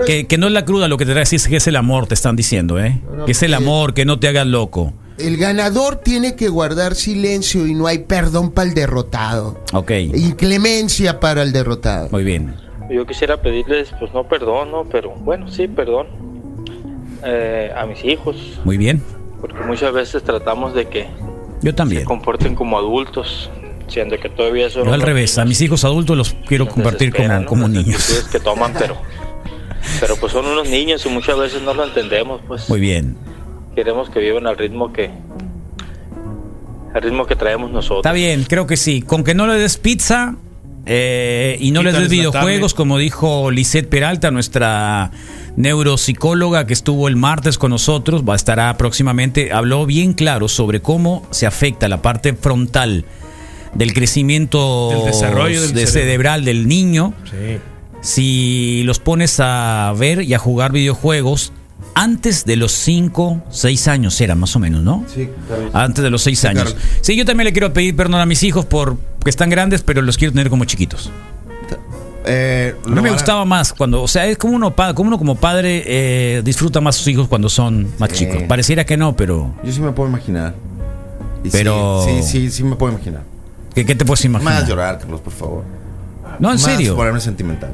que, 0.06 0.28
que 0.28 0.38
no 0.38 0.48
es 0.48 0.54
la 0.54 0.64
cruda 0.66 0.88
lo 0.88 0.98
que 0.98 1.06
te 1.06 1.14
da, 1.14 1.22
es 1.22 1.48
que 1.48 1.56
es 1.58 1.68
el 1.68 1.76
amor, 1.76 2.08
te 2.08 2.14
están 2.14 2.36
diciendo, 2.36 2.80
¿eh? 2.80 3.02
Que 3.26 3.32
es 3.34 3.44
el 3.44 3.54
amor, 3.54 3.94
que 3.94 4.06
no 4.06 4.20
te 4.20 4.28
hagas 4.28 4.46
loco. 4.48 4.94
El 5.18 5.38
ganador 5.38 5.98
tiene 5.98 6.36
que 6.36 6.48
guardar 6.50 6.96
silencio 6.96 7.68
y 7.68 7.74
no 7.74 7.86
hay 7.88 8.00
perdón 8.00 8.52
para 8.52 8.70
el 8.70 8.74
derrotado. 8.76 9.60
Ok, 9.74 9.92
Inclemencia 9.92 11.20
para 11.20 11.42
el 11.44 11.52
derrotado. 11.52 12.08
muy 12.12 12.24
bien. 12.24 12.56
Yo 12.90 13.06
quisiera 13.06 13.42
pedirles, 13.42 13.90
pues 14.00 14.14
no 14.14 14.28
perdón, 14.28 14.72
¿no? 14.72 14.84
Pero 14.86 15.12
bueno, 15.12 15.48
sí, 15.50 15.68
perdón. 15.68 16.08
eh, 17.24 17.72
a 17.76 17.86
mis 17.86 18.04
hijos, 18.04 18.60
Muy 18.64 18.78
bien. 18.78 19.02
porque 19.40 19.62
muchas 19.66 19.94
veces 19.94 20.24
tratamos 20.24 20.74
de 20.74 20.88
que 20.88 21.08
Yo 21.62 21.72
se 21.72 21.74
también. 21.74 22.04
comporten 22.06 22.56
como 22.56 22.78
adultos, 22.78 23.50
siendo 23.92 24.18
que 24.18 24.30
todavía 24.30 24.70
son 24.70 24.86
Yo 24.86 24.94
al 24.94 25.02
revés, 25.02 25.38
a 25.38 25.46
mis 25.46 25.62
hijos 25.62 25.84
adultos 25.84 26.18
los 26.18 26.34
quiero 26.48 26.68
compartir 26.68 27.14
como, 27.14 27.28
¿no? 27.28 27.46
como 27.46 27.68
niños. 27.68 28.28
que 28.32 28.40
toman, 28.40 28.74
pero, 28.74 28.98
pero 30.00 30.16
pues 30.16 30.32
son 30.32 30.46
unos 30.46 30.70
niños 30.70 31.06
y 31.06 31.10
muchas 31.10 31.38
veces 31.38 31.62
no 31.62 31.74
lo 31.74 31.84
entendemos, 31.84 32.42
pues 32.48 32.70
Muy 32.70 32.80
bien. 32.80 33.18
queremos 33.76 34.10
que 34.10 34.20
vivan 34.20 34.48
al 34.48 34.58
ritmo 34.58 34.92
que 34.94 35.12
al 36.94 37.02
ritmo 37.02 37.26
que 37.26 37.36
traemos 37.36 37.72
nosotros. 37.72 38.00
Está 38.00 38.12
bien, 38.12 38.44
creo 38.44 38.68
que 38.68 38.76
sí. 38.76 39.02
Con 39.02 39.24
que 39.24 39.34
no 39.34 39.48
le 39.48 39.54
des 39.54 39.78
pizza 39.78 40.36
eh, 40.86 41.58
y 41.60 41.72
no 41.72 41.84
les 41.84 41.98
des 41.98 42.10
videojuegos, 42.10 42.74
como 42.74 42.98
dijo 42.98 43.50
Lisette 43.52 43.88
Peralta, 43.88 44.32
nuestra 44.32 45.12
neuropsicóloga 45.56 46.66
que 46.66 46.74
estuvo 46.74 47.08
el 47.08 47.16
martes 47.16 47.58
con 47.58 47.72
nosotros, 47.72 48.24
va 48.28 48.34
a 48.34 48.36
estar 48.36 48.76
próximamente, 48.78 49.54
habló 49.54 49.86
bien 49.86 50.14
claro 50.14 50.48
sobre 50.48 50.82
cómo 50.82 51.26
se 51.32 51.46
afecta 51.46 51.88
la 51.88 52.02
parte 52.02 52.34
frontal 52.34 53.06
del 53.76 53.94
crecimiento 53.94 54.90
Del 54.92 55.06
desarrollo 55.06 55.62
del 55.62 55.74
de 55.74 55.88
cerebral 55.88 56.44
del 56.46 56.68
niño. 56.68 57.14
Sí. 57.30 57.58
Si 58.02 58.84
los 58.86 59.00
pones 59.00 59.40
a 59.40 59.94
ver 59.98 60.24
y 60.24 60.34
a 60.34 60.40
jugar 60.40 60.72
videojuegos 60.72 61.54
antes 61.94 62.46
de 62.46 62.56
los 62.56 62.72
5, 62.72 63.44
6 63.50 63.88
años 63.88 64.20
era 64.22 64.34
más 64.36 64.56
o 64.56 64.60
menos, 64.60 64.82
¿no? 64.84 65.04
Sí, 65.14 65.30
Carlos. 65.48 65.72
Antes 65.74 66.04
de 66.04 66.10
los 66.10 66.22
seis 66.24 66.44
años. 66.46 66.64
Carlos. 66.64 66.82
Sí, 67.02 67.16
yo 67.16 67.26
también 67.26 67.46
le 67.46 67.52
quiero 67.52 67.74
pedir 67.74 67.96
perdón 67.96 68.22
a 68.22 68.26
mis 68.26 68.44
hijos 68.44 68.66
por 68.66 68.98
que 69.24 69.30
están 69.30 69.50
grandes, 69.50 69.82
pero 69.84 70.02
los 70.02 70.18
quiero 70.18 70.32
tener 70.32 70.50
como 70.50 70.66
chiquitos. 70.66 71.12
Eh, 72.24 72.76
No 72.86 73.02
me 73.02 73.12
gustaba 73.12 73.46
más 73.46 73.74
cuando, 73.74 74.02
o 74.04 74.08
sea, 74.08 74.28
es 74.28 74.38
como 74.38 74.56
uno, 74.56 74.74
como 74.96 75.08
uno 75.08 75.18
como 75.18 75.36
padre 75.36 75.84
eh, 75.88 76.42
disfruta 76.46 76.80
más 76.80 76.96
a 76.96 77.00
sus 77.00 77.08
hijos 77.08 77.28
cuando 77.28 77.50
son 77.50 77.88
más 77.98 78.12
Sí. 78.12 78.26
chicos. 78.26 78.44
Pareciera 78.48 78.86
que 78.86 78.96
no, 78.96 79.16
pero 79.16 79.54
Yo 79.64 79.72
sí 79.72 79.82
me 79.82 79.92
puedo 79.92 80.08
imaginar. 80.10 80.54
Y 81.44 81.50
sí, 81.50 81.58
Pero- 81.58 82.06
Sí, 82.06 82.22
sí, 82.24 82.52
sí, 82.52 82.64
me 82.64 82.76
puedo 82.76 82.94
imaginar. 82.94 83.24
¿Qué, 83.74 83.86
qué 83.86 83.96
te 83.96 84.06
puedes 84.06 84.24
imaginar? 84.26 84.54
Más 84.62 84.68
llorar, 84.68 85.00
Carlos, 85.00 85.22
por 85.22 85.34
favor. 85.34 85.64
no, 86.40 86.50
en 86.50 86.56
Más 86.56 86.62
serio. 86.62 86.96
ponerme 86.96 87.20
sentimental. 87.20 87.74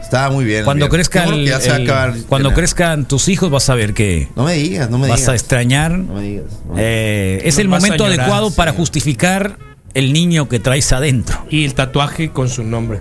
Estaba 0.00 0.30
muy 0.30 0.44
bien. 0.46 0.64
Cuando 0.64 0.86
bien. 0.86 0.90
crezcan, 0.92 1.24
Qué 1.24 1.28
bueno 1.30 1.44
que 1.44 1.50
ya 1.50 1.60
se 1.60 1.68
va 1.70 1.76
a 1.76 1.78
acabar 1.80 2.14
cuando 2.28 2.54
crezcan 2.54 3.04
tus 3.06 3.28
hijos 3.28 3.50
vas 3.50 3.68
a 3.68 3.74
ver 3.74 3.92
que 3.92 4.28
No 4.36 4.44
me 4.44 4.54
digas, 4.54 4.88
no 4.88 4.96
me 4.98 5.06
vas 5.08 5.18
digas. 5.18 5.28
a 5.30 5.34
extrañar. 5.34 5.90
No 5.98 6.14
me 6.14 6.22
digas. 6.22 6.44
no 6.66 6.74
me 6.74 6.80
Eh, 6.82 7.40
es 7.44 7.58
el 7.58 7.68
vas 7.68 7.82
momento 7.82 8.04
llorar, 8.06 8.20
adecuado 8.20 8.48
sí. 8.50 8.56
para 8.56 8.72
justificar 8.72 9.58
el 9.92 10.12
niño 10.14 10.48
que 10.48 10.60
traes 10.60 10.92
adentro. 10.92 11.44
Y 11.50 11.64
el 11.66 11.74
tatuaje 11.74 12.30
con 12.30 12.48
su 12.48 12.62
nombre. 12.64 13.00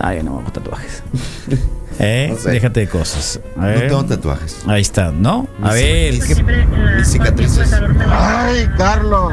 Ay, 0.00 0.22
no 0.22 0.38
hago 0.38 0.50
tatuajes. 0.50 1.02
¿Eh? 1.98 2.28
No 2.32 2.36
sé. 2.38 2.50
Déjate 2.50 2.80
de 2.80 2.88
cosas. 2.88 3.40
A 3.58 3.66
digas. 3.66 3.80
ver. 3.80 3.92
No 3.92 3.98
tengo 3.98 4.04
tatuajes. 4.16 4.58
Ahí 4.66 4.82
está, 4.82 5.12
¿no? 5.12 5.46
A 5.62 5.66
Mis- 5.72 5.74
ver. 5.74 6.12
mis- 6.14 6.24
¿qué- 6.24 6.34
Siempre 6.34 6.62
en 6.62 6.70
la- 6.86 6.92
Mis 6.96 7.08
cicatrices. 7.08 7.72
Ay, 8.10 8.68
Carlos. 8.76 9.32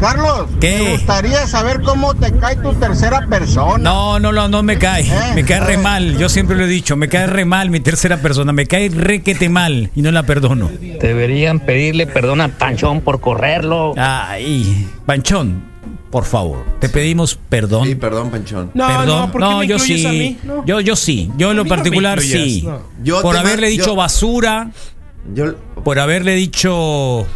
Carlos, 0.00 0.46
¿Qué? 0.60 0.78
me 0.82 0.90
gustaría 0.92 1.46
saber 1.46 1.80
cómo 1.82 2.14
te 2.14 2.32
cae 2.32 2.56
tu 2.56 2.72
tercera 2.74 3.26
persona. 3.28 3.78
No, 3.78 4.18
no, 4.18 4.32
no, 4.32 4.48
no 4.48 4.62
me 4.62 4.78
cae. 4.78 5.02
Eh, 5.06 5.32
Me 5.34 5.44
cae 5.44 5.60
re 5.60 5.76
mal. 5.78 6.16
Yo 6.18 6.28
siempre 6.28 6.56
lo 6.56 6.64
he 6.64 6.68
dicho. 6.68 6.96
Me 6.96 7.08
cae 7.08 7.26
re 7.26 7.44
mal 7.44 7.70
mi 7.70 7.80
tercera 7.80 8.16
persona. 8.18 8.52
Me 8.52 8.66
cae 8.66 8.88
requete 8.88 9.48
mal 9.48 9.90
y 9.94 10.02
no 10.02 10.10
la 10.10 10.24
perdono. 10.24 10.70
Deberían 11.00 11.60
pedirle 11.60 12.06
perdón 12.06 12.40
a 12.40 12.48
Panchón 12.48 13.00
por 13.00 13.20
correrlo. 13.20 13.94
Ay, 13.96 14.88
Panchón, 15.06 15.62
por 16.12 16.24
favor, 16.26 16.64
te 16.78 16.88
pedimos 16.90 17.38
perdón. 17.48 17.88
Sí, 17.88 17.94
perdón, 17.94 18.30
Panchón. 18.30 18.70
No, 18.74 18.86
Perdón, 18.86 19.06
no, 19.06 19.32
¿por 19.32 19.40
qué 19.48 19.54
me 19.56 19.66
yo 19.66 19.78
sí. 19.78 20.06
a 20.06 20.10
mí? 20.12 20.38
No. 20.44 20.64
Yo, 20.66 20.78
yo 20.80 20.94
sí. 20.94 21.32
Yo 21.38 21.50
en 21.50 21.56
lo 21.56 21.64
no 21.64 21.68
particular 21.70 22.20
sí. 22.20 22.62
no. 22.66 22.80
Yo 23.02 23.22
por 23.22 23.34
haberle 23.36 23.68
dicho 23.68 23.86
yo- 23.86 23.96
basura, 23.96 24.70
Yo. 25.34 25.54
por 25.82 25.98
haberle 25.98 26.34
dicho. 26.34 27.26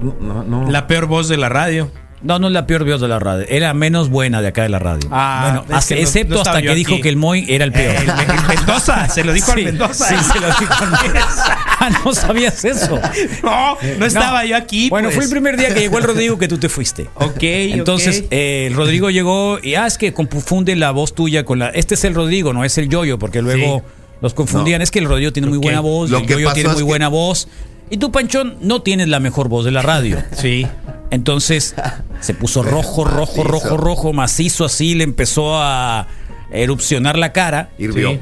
No, 0.00 0.14
no, 0.20 0.44
no. 0.44 0.70
La 0.70 0.86
peor 0.86 1.06
voz 1.06 1.28
de 1.28 1.36
la 1.36 1.48
radio. 1.48 1.90
No, 2.20 2.38
no 2.40 2.48
es 2.48 2.52
la 2.52 2.66
peor 2.66 2.84
voz 2.84 3.00
de 3.00 3.06
la 3.08 3.18
radio. 3.20 3.46
Era 3.48 3.72
menos 3.74 4.08
buena 4.08 4.42
de 4.42 4.48
acá 4.48 4.62
de 4.62 4.68
la 4.68 4.78
radio. 4.80 5.08
Ah, 5.12 5.62
bueno, 5.64 5.64
no- 5.68 5.78
excepto 5.96 6.34
no 6.34 6.40
hasta 6.40 6.60
que 6.60 6.74
dijo 6.74 6.94
aquí. 6.94 7.02
que 7.02 7.08
el 7.10 7.16
Moy 7.16 7.46
era 7.48 7.64
el 7.64 7.70
peor. 7.72 7.94
El, 7.94 8.08
el 8.10 8.46
Mendoza, 8.56 9.08
se 9.08 9.22
lo 9.22 9.32
dijo 9.32 9.52
Sí, 9.52 9.58
al 9.60 9.64
Mendoza. 9.66 10.08
Sí, 10.08 10.14
se 10.32 10.40
lo 10.40 10.46
dijo 10.48 10.74
al 10.80 10.90
Mendoza. 10.90 11.58
Ah, 11.80 11.90
no 12.04 12.12
sabías 12.12 12.64
eso. 12.64 13.00
No, 13.44 13.76
no 14.00 14.04
estaba 14.04 14.44
yo 14.44 14.56
aquí. 14.56 14.88
Bueno, 14.90 15.06
pues. 15.08 15.14
fue 15.14 15.24
el 15.26 15.30
primer 15.30 15.56
día 15.56 15.72
que 15.72 15.78
llegó 15.78 15.98
el 15.98 16.04
Rodrigo 16.04 16.36
que 16.36 16.48
tú 16.48 16.58
te 16.58 16.68
fuiste. 16.68 17.08
Ok, 17.14 17.38
Entonces, 17.40 18.24
eh, 18.32 18.64
el 18.66 18.74
Rodrigo 18.74 19.10
llegó 19.10 19.60
y 19.62 19.76
ah, 19.76 19.86
es 19.86 19.96
que 19.96 20.12
confunde 20.12 20.74
la 20.74 20.90
voz 20.90 21.14
tuya 21.14 21.44
con 21.44 21.60
la. 21.60 21.68
Este 21.68 21.94
es 21.94 22.02
el 22.04 22.14
Rodrigo, 22.16 22.52
no 22.52 22.64
es 22.64 22.76
el 22.78 22.88
Yoyo, 22.88 23.18
porque 23.20 23.42
luego 23.42 23.78
Sí. 23.86 23.92
los 24.22 24.34
confundían. 24.34 24.80
No. 24.80 24.82
Es 24.82 24.90
que 24.90 24.98
el 24.98 25.04
Rodrigo 25.06 25.32
tiene 25.32 25.46
muy 25.48 25.58
buena 25.58 25.78
voz, 25.78 26.10
Lo 26.10 26.18
el 26.18 26.26
Yoyo 26.26 26.52
tiene 26.52 26.70
muy 26.70 26.78
que- 26.78 26.82
buena 26.82 27.06
voz. 27.06 27.46
Y 27.90 27.96
tú, 27.98 28.10
Panchón, 28.10 28.56
no 28.60 28.82
tienes 28.82 29.06
la 29.08 29.20
mejor 29.20 29.48
voz 29.48 29.64
de 29.64 29.70
la 29.70 29.80
radio. 29.80 30.20
Sí. 30.32 30.66
Entonces 31.10 31.74
se 32.20 32.34
puso 32.34 32.62
rojo, 32.62 33.04
rojo, 33.04 33.44
rojo, 33.44 33.76
rojo, 33.76 34.12
macizo 34.12 34.64
así, 34.64 34.94
le 34.94 35.04
empezó 35.04 35.60
a 35.60 36.06
erupcionar 36.50 37.18
la 37.18 37.32
cara. 37.32 37.70
Hirvió. 37.78 38.12
Sí. 38.12 38.20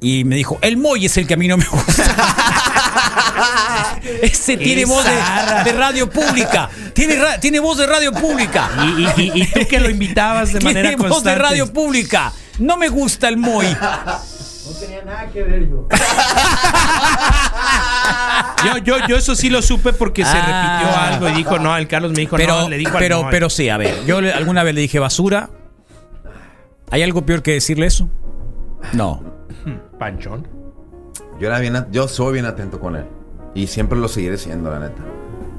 Y 0.00 0.24
me 0.24 0.36
dijo, 0.36 0.58
el 0.60 0.76
Moy 0.76 1.06
es 1.06 1.16
el 1.16 1.26
que 1.26 1.34
a 1.34 1.36
mí 1.36 1.48
no 1.48 1.56
me 1.56 1.64
gusta. 1.66 2.04
Ese 4.22 4.56
tiene 4.56 4.84
voz 4.84 5.04
de, 5.04 5.64
de 5.64 5.72
radio 5.76 6.08
pública. 6.08 6.68
Tiene, 6.92 7.16
ra- 7.16 7.40
tiene 7.40 7.58
voz 7.60 7.78
de 7.78 7.86
radio 7.86 8.12
pública. 8.12 8.70
Y, 8.82 9.02
y- 9.02 9.32
y- 9.34 9.42
y 9.42 9.46
tú 9.46 9.60
que 9.68 9.80
lo 9.80 9.90
invitabas 9.90 10.52
de 10.52 10.60
manera 10.64 10.90
Tiene 10.90 10.96
voz 10.96 11.08
de 11.08 11.14
constante. 11.14 11.42
radio 11.42 11.72
pública. 11.72 12.32
No 12.58 12.76
me 12.76 12.88
gusta 12.88 13.28
el 13.28 13.36
Moy. 13.36 13.66
Yo, 18.64 18.78
yo, 18.78 18.96
yo 19.06 19.16
eso 19.16 19.34
sí 19.36 19.48
lo 19.50 19.62
supe 19.62 19.92
porque 19.92 20.24
se 20.24 20.30
Ah. 20.34 20.78
repitió 20.80 20.96
algo 20.98 21.28
y 21.28 21.32
dijo, 21.34 21.58
no, 21.58 21.76
el 21.76 21.86
Carlos 21.86 22.12
me 22.12 22.20
dijo, 22.20 22.36
Pero, 22.36 22.62
no, 22.62 22.68
le 22.68 22.78
dijo 22.78 22.92
al 22.96 22.98
pero, 22.98 23.28
pero 23.30 23.50
sí, 23.50 23.68
a 23.68 23.76
ver. 23.76 24.04
Yo 24.06 24.20
le- 24.20 24.32
alguna 24.32 24.62
vez 24.64 24.74
le 24.74 24.80
dije 24.80 24.98
basura. 24.98 25.50
¿Hay 26.90 27.02
algo 27.02 27.24
peor 27.24 27.42
que 27.42 27.52
decirle 27.52 27.86
eso? 27.86 28.08
No. 28.92 29.22
Panchón. 29.98 30.48
Yo 31.38 31.46
era 31.48 31.58
bien, 31.60 31.76
at- 31.76 31.88
yo 31.90 32.08
soy 32.08 32.32
bien 32.34 32.46
atento 32.46 32.80
con 32.80 32.96
él. 32.96 33.04
Y 33.54 33.66
siempre 33.68 33.98
lo 33.98 34.08
seguiré 34.08 34.36
siendo, 34.38 34.70
la 34.70 34.80
neta. 34.80 35.02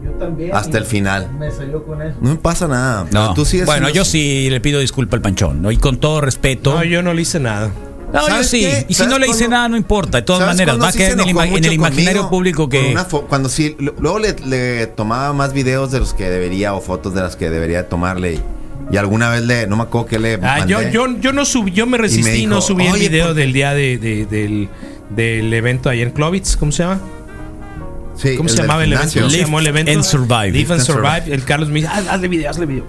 Yo 0.03 0.11
también. 0.11 0.53
Hasta 0.55 0.77
el 0.77 0.85
final. 0.85 1.31
Me 1.33 1.49
salió 1.51 1.83
con 1.85 2.01
eso. 2.01 2.17
No 2.21 2.31
me 2.31 2.35
pasa 2.37 2.67
nada. 2.67 3.05
No. 3.11 3.33
Tú 3.33 3.45
sigues 3.45 3.65
bueno, 3.67 3.87
siendo- 3.87 3.95
yo 3.97 4.05
sí 4.05 4.49
le 4.49 4.59
pido 4.61 4.79
disculpa 4.79 5.15
al 5.15 5.21
Panchón, 5.21 5.61
¿no? 5.61 5.71
Y 5.71 5.77
con 5.77 5.97
todo 5.97 6.19
respeto. 6.21 6.73
No, 6.75 6.83
yo 6.83 7.01
no 7.03 7.13
le 7.13 7.21
hice 7.21 7.39
nada. 7.39 7.69
No, 8.13 8.21
yo 8.21 8.27
¿Sabes 8.27 8.49
sí. 8.49 8.61
qué? 8.61 8.85
Y 8.87 8.93
si 8.93 8.99
¿Sabes 8.99 9.11
no 9.11 9.19
le 9.19 9.27
hice 9.27 9.47
nada, 9.49 9.67
no 9.67 9.75
importa. 9.75 10.19
De 10.19 10.21
todas 10.23 10.39
¿Sabes 10.41 10.55
maneras, 10.55 10.81
va 10.81 10.87
a 10.89 10.91
quedar 10.93 11.11
en 11.11 11.19
el, 11.19 11.25
ima- 11.27 11.45
en 11.47 11.65
el 11.65 11.73
imaginario 11.73 12.29
público 12.29 12.69
que. 12.69 12.95
cuando 13.27 13.49
sí, 13.49 13.75
luego 13.79 14.19
le, 14.19 14.35
le 14.45 14.87
tomaba 14.87 15.33
más 15.33 15.51
videos 15.53 15.91
de 15.91 15.99
los 15.99 16.13
que 16.13 16.29
debería 16.29 16.73
o 16.73 16.81
fotos 16.81 17.13
de 17.13 17.21
las 17.21 17.35
que 17.35 17.49
debería 17.49 17.89
tomarle. 17.89 18.39
Y, 18.89 18.95
alguna 18.95 19.29
vez 19.29 19.41
le, 19.43 19.67
no 19.67 19.75
me 19.75 19.83
acuerdo 19.83 20.07
que 20.07 20.19
le. 20.19 20.35
Ah, 20.35 20.59
mandé. 20.59 20.71
yo, 20.71 20.81
yo, 20.83 21.19
yo 21.19 21.33
no 21.33 21.43
subí, 21.43 21.71
yo 21.71 21.85
me 21.85 21.97
resistí 21.97 22.29
y, 22.31 22.33
dijo, 22.41 22.49
no 22.49 22.61
subí 22.61 22.85
el 22.85 22.93
"Oye, 22.93 23.09
video 23.09 23.25
¿por 23.27 23.35
qué?" 23.35 23.41
del 23.41 23.51
día 23.53 23.73
de, 23.73 23.97
de- 23.97 24.25
del, 24.25 24.69
del 25.09 25.53
evento 25.53 25.89
ahí 25.89 26.01
en 26.01 26.11
Clovitz, 26.11 26.55
¿cómo 26.55 26.71
se 26.71 26.83
llama? 26.83 27.01
Sí, 28.15 28.35
¿Cómo 28.37 28.47
se 28.47 28.57
llamaba 28.57 28.83
el 28.85 28.93
evento? 28.93 29.13
¿Cómo 29.19 29.29
se 29.29 29.39
llamó 29.41 29.59
el 29.59 29.67
evento? 29.67 29.91
and 29.91 30.03
Survive. 30.03 30.51
Live 30.51 30.73
and 30.73 30.81
Survive. 30.83 31.23
El 31.27 31.43
Carlos 31.43 31.67
me 31.69 31.81
dice, 31.81 31.89
"Ah, 31.93 32.01
hazle 32.11 32.29
video, 32.29 32.49
hazle 32.49 32.65
video. 32.65 32.85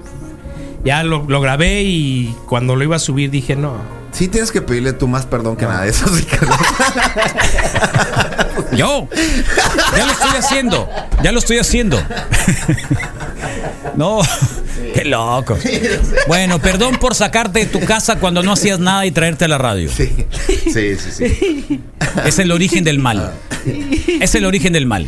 ya 0.85 1.03
lo, 1.03 1.25
lo 1.29 1.41
grabé 1.41 1.83
y 1.83 2.33
cuando 2.47 2.77
lo 2.77 2.85
iba 2.85 2.95
a 2.97 3.01
subir 3.01 3.31
dije, 3.33 3.57
no. 3.57 3.98
Sí 4.19 4.27
tienes 4.27 4.51
que 4.51 4.61
pedirle 4.61 4.93
tú 4.93 5.07
más 5.07 5.27
perdón 5.27 5.55
que 5.55 5.65
nada 5.65 5.83
de 5.83 5.91
eso, 5.91 6.07
Ricardo. 6.07 6.53
Yo. 8.77 9.09
Ya 9.97 10.07
lo 10.07 10.11
estoy 10.11 10.37
haciendo. 10.37 10.91
Ya 11.23 11.31
lo 11.31 11.39
estoy 11.39 11.59
haciendo. 11.59 12.03
No. 13.95 14.21
Qué 14.93 15.05
loco. 15.05 15.57
Bueno, 16.27 16.59
perdón 16.59 16.97
por 16.97 17.15
sacarte 17.15 17.61
de 17.61 17.67
tu 17.67 17.79
casa 17.81 18.17
cuando 18.19 18.43
no 18.43 18.55
hacías 18.55 18.81
nada 18.81 19.07
y 19.07 19.13
traerte 19.13 19.45
a 19.45 19.49
la 19.49 19.59
radio. 19.59 19.89
Sí, 19.89 20.27
sí, 20.49 20.97
sí. 20.97 21.13
sí. 21.13 21.81
Es 22.25 22.41
el 22.41 22.51
origen 22.51 22.83
del 22.83 22.99
mal. 22.99 23.33
Es 24.21 24.35
el 24.35 24.47
origen 24.47 24.73
del 24.73 24.87
mal. 24.87 25.07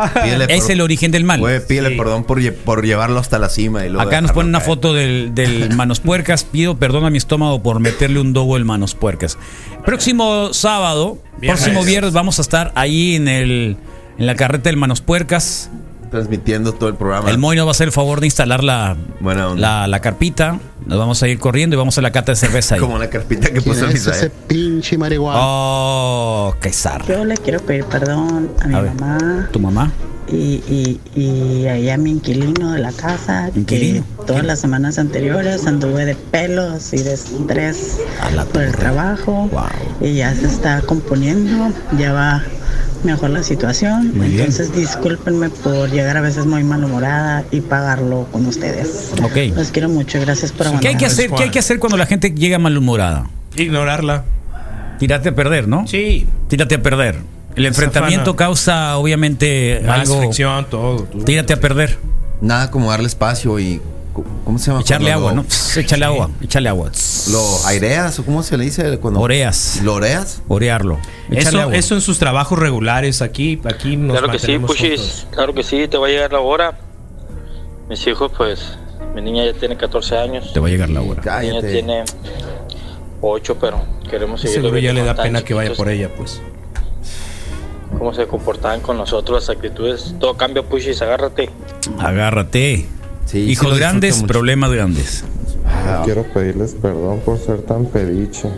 Pídele 0.24 0.46
Es 0.48 0.68
el 0.70 0.80
origen 0.80 1.10
del 1.10 1.24
mal. 1.24 1.40
Güey, 1.40 1.66
pídele 1.66 1.96
perdón 1.96 2.24
por, 2.24 2.40
por 2.54 2.84
llevarlo 2.84 3.18
hasta 3.18 3.38
la 3.38 3.48
cima. 3.48 3.84
Y 3.84 3.88
luego 3.88 4.08
Acá 4.08 4.20
nos 4.20 4.32
ponen 4.32 4.50
una 4.50 4.58
caer. 4.58 4.70
foto 4.70 4.94
del, 4.94 5.34
del 5.34 5.70
Manos 5.76 6.00
Puercas. 6.00 6.44
Pido 6.44 6.76
perdón 6.76 7.04
a 7.04 7.10
mi 7.10 7.18
estómago 7.18 7.62
por 7.62 7.80
meterle 7.80 8.20
un 8.20 8.32
dogo 8.32 8.56
el 8.56 8.64
Manos 8.64 8.94
Puercas. 8.94 9.38
Próximo 9.84 10.52
sábado, 10.52 11.18
Viernes. 11.38 11.60
próximo 11.62 11.84
viernes, 11.84 12.12
vamos 12.12 12.38
a 12.38 12.42
estar 12.42 12.72
ahí 12.74 13.16
en 13.16 13.28
el 13.28 13.76
en 14.18 14.26
la 14.26 14.34
carreta 14.36 14.68
del 14.70 14.76
Manos 14.76 15.00
Puercas. 15.00 15.70
Transmitiendo 16.12 16.72
todo 16.74 16.88
el 16.90 16.94
programa. 16.94 17.28
El 17.30 17.38
Moy 17.38 17.56
nos 17.56 17.64
va 17.66 17.70
a 17.70 17.72
hacer 17.72 17.88
el 17.88 17.92
favor 17.92 18.20
de 18.20 18.26
instalar 18.26 18.62
la, 18.62 18.96
Buena 19.18 19.48
onda. 19.48 19.60
la, 19.80 19.88
la 19.88 20.00
carpita. 20.00 20.60
Nos 20.86 20.98
vamos 20.98 21.22
a 21.22 21.28
ir 21.28 21.38
corriendo 21.38 21.74
y 21.74 21.78
vamos 21.78 21.96
a 21.98 22.02
la 22.02 22.12
cata 22.12 22.32
de 22.32 22.36
cerveza 22.36 22.74
ahí. 22.74 22.80
Como 22.80 22.98
la 22.98 23.08
carpita 23.08 23.46
que 23.48 23.60
¿Quién 23.60 23.64
puso 23.64 23.86
es 23.88 24.06
ese 24.06 24.30
pinche 24.30 24.98
marihuana? 24.98 25.40
Oh, 25.42 26.54
qué 26.60 26.70
zarra. 26.72 27.06
Yo 27.06 27.24
le 27.24 27.36
quiero 27.38 27.60
pedir 27.60 27.84
perdón 27.86 28.50
a 28.62 28.66
mi 28.68 28.74
A 28.74 28.80
ver. 28.82 28.94
mamá 28.94 29.48
¿Tu 29.52 29.58
mamá? 29.58 29.90
y, 30.28 30.62
y, 30.68 31.00
y 31.20 31.66
ahí 31.66 31.90
a 31.90 31.96
mi 31.98 32.10
inquilino 32.12 32.72
de 32.72 32.78
la 32.78 32.92
casa, 32.92 33.50
¿Inquilino? 33.54 34.04
que 34.20 34.26
todas 34.26 34.44
las 34.44 34.60
semanas 34.60 34.98
anteriores 34.98 35.66
anduve 35.66 36.04
de 36.04 36.14
pelos 36.14 36.92
y 36.92 36.98
de 37.02 37.14
estrés 37.14 37.98
A 38.22 38.30
la 38.30 38.44
por 38.44 38.62
el 38.62 38.72
trabajo 38.72 39.48
Wow. 39.52 39.62
y 40.00 40.14
ya 40.16 40.34
se 40.34 40.46
está 40.46 40.80
componiendo, 40.82 41.70
ya 41.98 42.12
va 42.12 42.42
mejor 43.04 43.30
la 43.30 43.42
situación. 43.42 44.16
Muy 44.16 44.28
bien. 44.28 44.40
Entonces 44.40 44.74
discúlpenme 44.74 45.50
por 45.50 45.90
llegar 45.90 46.16
a 46.16 46.20
veces 46.20 46.46
muy 46.46 46.64
malhumorada 46.64 47.44
y 47.50 47.60
pagarlo 47.60 48.26
con 48.32 48.46
ustedes. 48.46 49.12
Ok. 49.22 49.54
Los 49.56 49.70
quiero 49.70 49.88
mucho, 49.88 50.20
gracias 50.20 50.52
por 50.52 50.80
¿Qué 50.80 50.88
hay 50.88 50.96
que 50.96 51.06
hacer? 51.06 51.30
¿Qué 51.30 51.44
hay 51.44 51.50
que 51.50 51.58
hacer 51.58 51.78
cuando 51.78 51.96
la 51.96 52.06
gente 52.06 52.30
llega 52.30 52.58
malhumorada? 52.58 53.28
Ignorarla. 53.56 54.24
Tírate 54.98 55.30
a 55.30 55.34
perder, 55.34 55.68
¿no? 55.68 55.86
Sí. 55.86 56.26
Tírate 56.48 56.76
a 56.76 56.82
perder. 56.82 57.18
El 57.56 57.66
enfrentamiento 57.66 58.36
causa, 58.36 58.96
obviamente, 58.96 59.82
Más 59.84 60.00
algo. 60.00 60.20
fricción, 60.20 60.66
todo. 60.70 61.02
tú. 61.04 61.24
Tírate 61.24 61.52
a 61.52 61.60
perder. 61.60 61.98
Nada 62.40 62.70
como 62.70 62.90
darle 62.90 63.06
espacio 63.06 63.58
y. 63.58 63.80
¿Cómo 64.44 64.58
se 64.58 64.66
llama? 64.70 64.80
Echarle 64.82 65.12
agua, 65.12 65.30
lo- 65.30 65.36
¿no? 65.36 65.42
Pss, 65.44 65.78
Échale 65.78 66.04
agua, 66.04 66.30
échale 66.42 66.68
agua. 66.68 66.90
¿Lo 67.30 67.66
aireas 67.66 68.18
o 68.18 68.24
cómo 68.24 68.42
se 68.42 68.56
le 68.58 68.64
dice? 68.64 68.98
Cuando 68.98 69.20
Oreas. 69.20 69.80
¿Lo 69.82 69.94
oreas? 69.94 70.42
Orearlo. 70.48 70.98
Eso, 71.30 71.60
agua. 71.60 71.74
eso 71.74 71.94
en 71.94 72.00
sus 72.02 72.18
trabajos 72.18 72.58
regulares 72.58 73.22
aquí, 73.22 73.60
aquí 73.64 73.96
nos 73.96 74.18
Claro 74.18 74.32
que 74.32 74.38
sí, 74.38 74.56
juntos. 74.56 75.26
Claro 75.30 75.54
que 75.54 75.62
sí, 75.62 75.88
te 75.88 75.96
va 75.96 76.08
a 76.08 76.10
llegar 76.10 76.32
la 76.32 76.40
hora. 76.40 76.78
Mis 77.88 78.06
hijos, 78.06 78.30
pues, 78.36 78.76
mi 79.14 79.22
niña 79.22 79.44
ya 79.46 79.54
tiene 79.54 79.76
14 79.76 80.18
años. 80.18 80.52
Te 80.52 80.60
va 80.60 80.68
a 80.68 80.70
llegar 80.70 80.90
la 80.90 81.00
hora. 81.00 81.40
Mi 81.40 81.48
niña 81.48 81.60
tiene 81.62 82.04
8, 83.22 83.56
pero 83.60 83.82
queremos 84.10 84.40
seguir 84.40 84.56
Seguro 84.56 84.78
ya 84.78 84.92
le 84.92 85.04
da 85.04 85.14
pena 85.14 85.42
que 85.42 85.54
vaya 85.54 85.72
por 85.74 85.88
ella, 85.88 86.10
pues. 86.14 86.40
Cómo 87.96 88.12
se 88.12 88.26
comportaban 88.26 88.80
con 88.80 88.96
nosotros, 88.98 89.42
las 89.46 89.56
actitudes. 89.56 90.14
Todo 90.18 90.36
cambia, 90.36 90.62
Pushis, 90.62 91.00
agárrate. 91.02 91.50
Agárrate. 91.98 92.88
Sí, 93.26 93.38
Hijos 93.50 93.78
grandes, 93.78 94.16
mucho. 94.16 94.26
problemas 94.26 94.70
grandes. 94.72 95.24
Quiero 96.04 96.24
pedirles 96.24 96.74
perdón 96.80 97.20
por 97.24 97.38
ser 97.38 97.62
tan 97.62 97.86
pediche, 97.86 98.48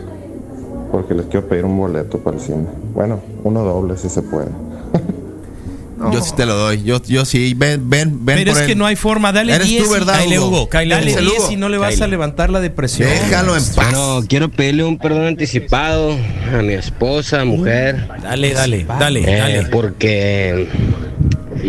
porque 0.91 1.15
les 1.15 1.27
quiero 1.27 1.47
pedir 1.49 1.65
un 1.65 1.77
boleto 1.77 2.19
para 2.19 2.37
el 2.37 2.43
cine. 2.43 2.67
Bueno, 2.93 3.21
uno 3.45 3.63
doble 3.63 3.97
si 3.97 4.09
se 4.09 4.23
puede. 4.23 4.49
Yo 6.13 6.21
sí 6.21 6.33
te 6.37 6.45
lo 6.45 6.55
doy. 6.55 6.83
Yo, 6.83 7.01
yo 7.03 7.25
sí. 7.25 7.55
Ven, 7.57 7.89
ven, 7.89 8.27
ven. 8.27 8.37
Pero 8.37 8.53
por 8.53 8.61
es 8.61 8.67
que 8.67 8.75
no 8.75 8.85
hay 8.85 8.95
forma. 8.97 9.33
Dale 9.33 9.55
Eres 9.55 9.69
10 9.69 9.85
tú, 9.85 9.89
y- 9.89 9.93
¿verdad, 9.93 10.15
Cáile, 10.19 10.39
Hugo? 10.39 10.69
Dale 10.71 11.13
Hugo. 11.13 11.21
10 11.21 11.51
y 11.53 11.57
no 11.57 11.69
le 11.71 11.79
vas 11.79 11.99
a 12.03 12.07
levantar 12.07 12.51
la 12.51 12.61
depresión. 12.61 13.09
Déjalo 13.09 13.57
en 13.57 13.63
paz. 13.65 13.77
Bueno, 13.77 14.21
quiero 14.29 14.51
pedirle 14.51 14.85
un 14.85 14.99
perdón 14.99 15.25
anticipado 15.25 16.11
a 16.53 16.61
mi 16.63 16.75
esposa, 16.75 17.45
mujer. 17.47 18.07
Dale, 18.23 18.53
dale, 18.53 18.85
dale, 18.85 19.21
eh, 19.21 19.39
dale. 19.39 19.63
porque 19.69 20.69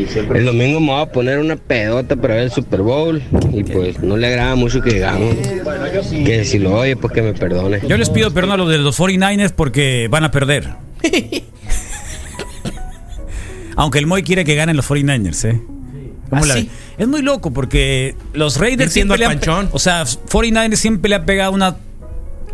el 0.04 0.46
domingo 0.46 0.80
me 0.80 0.88
voy 0.92 1.02
a 1.02 1.06
poner 1.12 1.40
una 1.40 1.56
pedota 1.56 2.16
para 2.16 2.36
ver 2.36 2.44
el 2.44 2.52
Super 2.52 2.82
Bowl 2.82 3.22
y 3.54 3.64
pues 3.64 4.00
no 4.00 4.18
le 4.18 4.28
agrada 4.28 4.56
mucho 4.56 4.82
que 4.82 4.96
digamos 4.96 5.36
que 6.26 6.44
si 6.46 6.60
lo 6.60 6.74
oye 6.80 6.96
pues 6.98 7.14
que 7.14 7.22
me 7.22 7.34
perdone. 7.34 7.80
Yo 7.88 7.98
les 7.98 8.10
pido 8.10 8.32
perdón 8.32 8.52
a 8.54 8.58
los 8.58 8.70
de 8.70 8.78
los 8.80 9.00
49ers 9.00 9.52
porque 9.54 10.08
van 10.10 10.24
a 10.26 10.32
perder. 10.32 10.70
Aunque 13.78 14.00
el 14.00 14.08
Moy 14.08 14.24
quiere 14.24 14.46
que 14.46 14.56
ganen 14.56 14.78
los 14.78 14.90
49ers, 14.90 15.50
¿eh? 15.50 15.62
¿Cómo 16.30 16.44
¿Ah, 16.44 16.48
la- 16.48 16.54
sí? 16.56 16.70
Es 16.98 17.08
muy 17.08 17.22
loco 17.22 17.52
porque 17.52 18.16
los 18.34 18.58
Raiders 18.58 18.92
siempre 18.94 19.18
le 19.18 19.26
han, 19.26 19.40
o 19.72 19.80
sea, 19.80 20.04
49ers 20.04 20.76
siempre 20.76 21.10
le 21.10 21.16
ha 21.16 21.26
pegado 21.26 21.52
una 21.52 21.76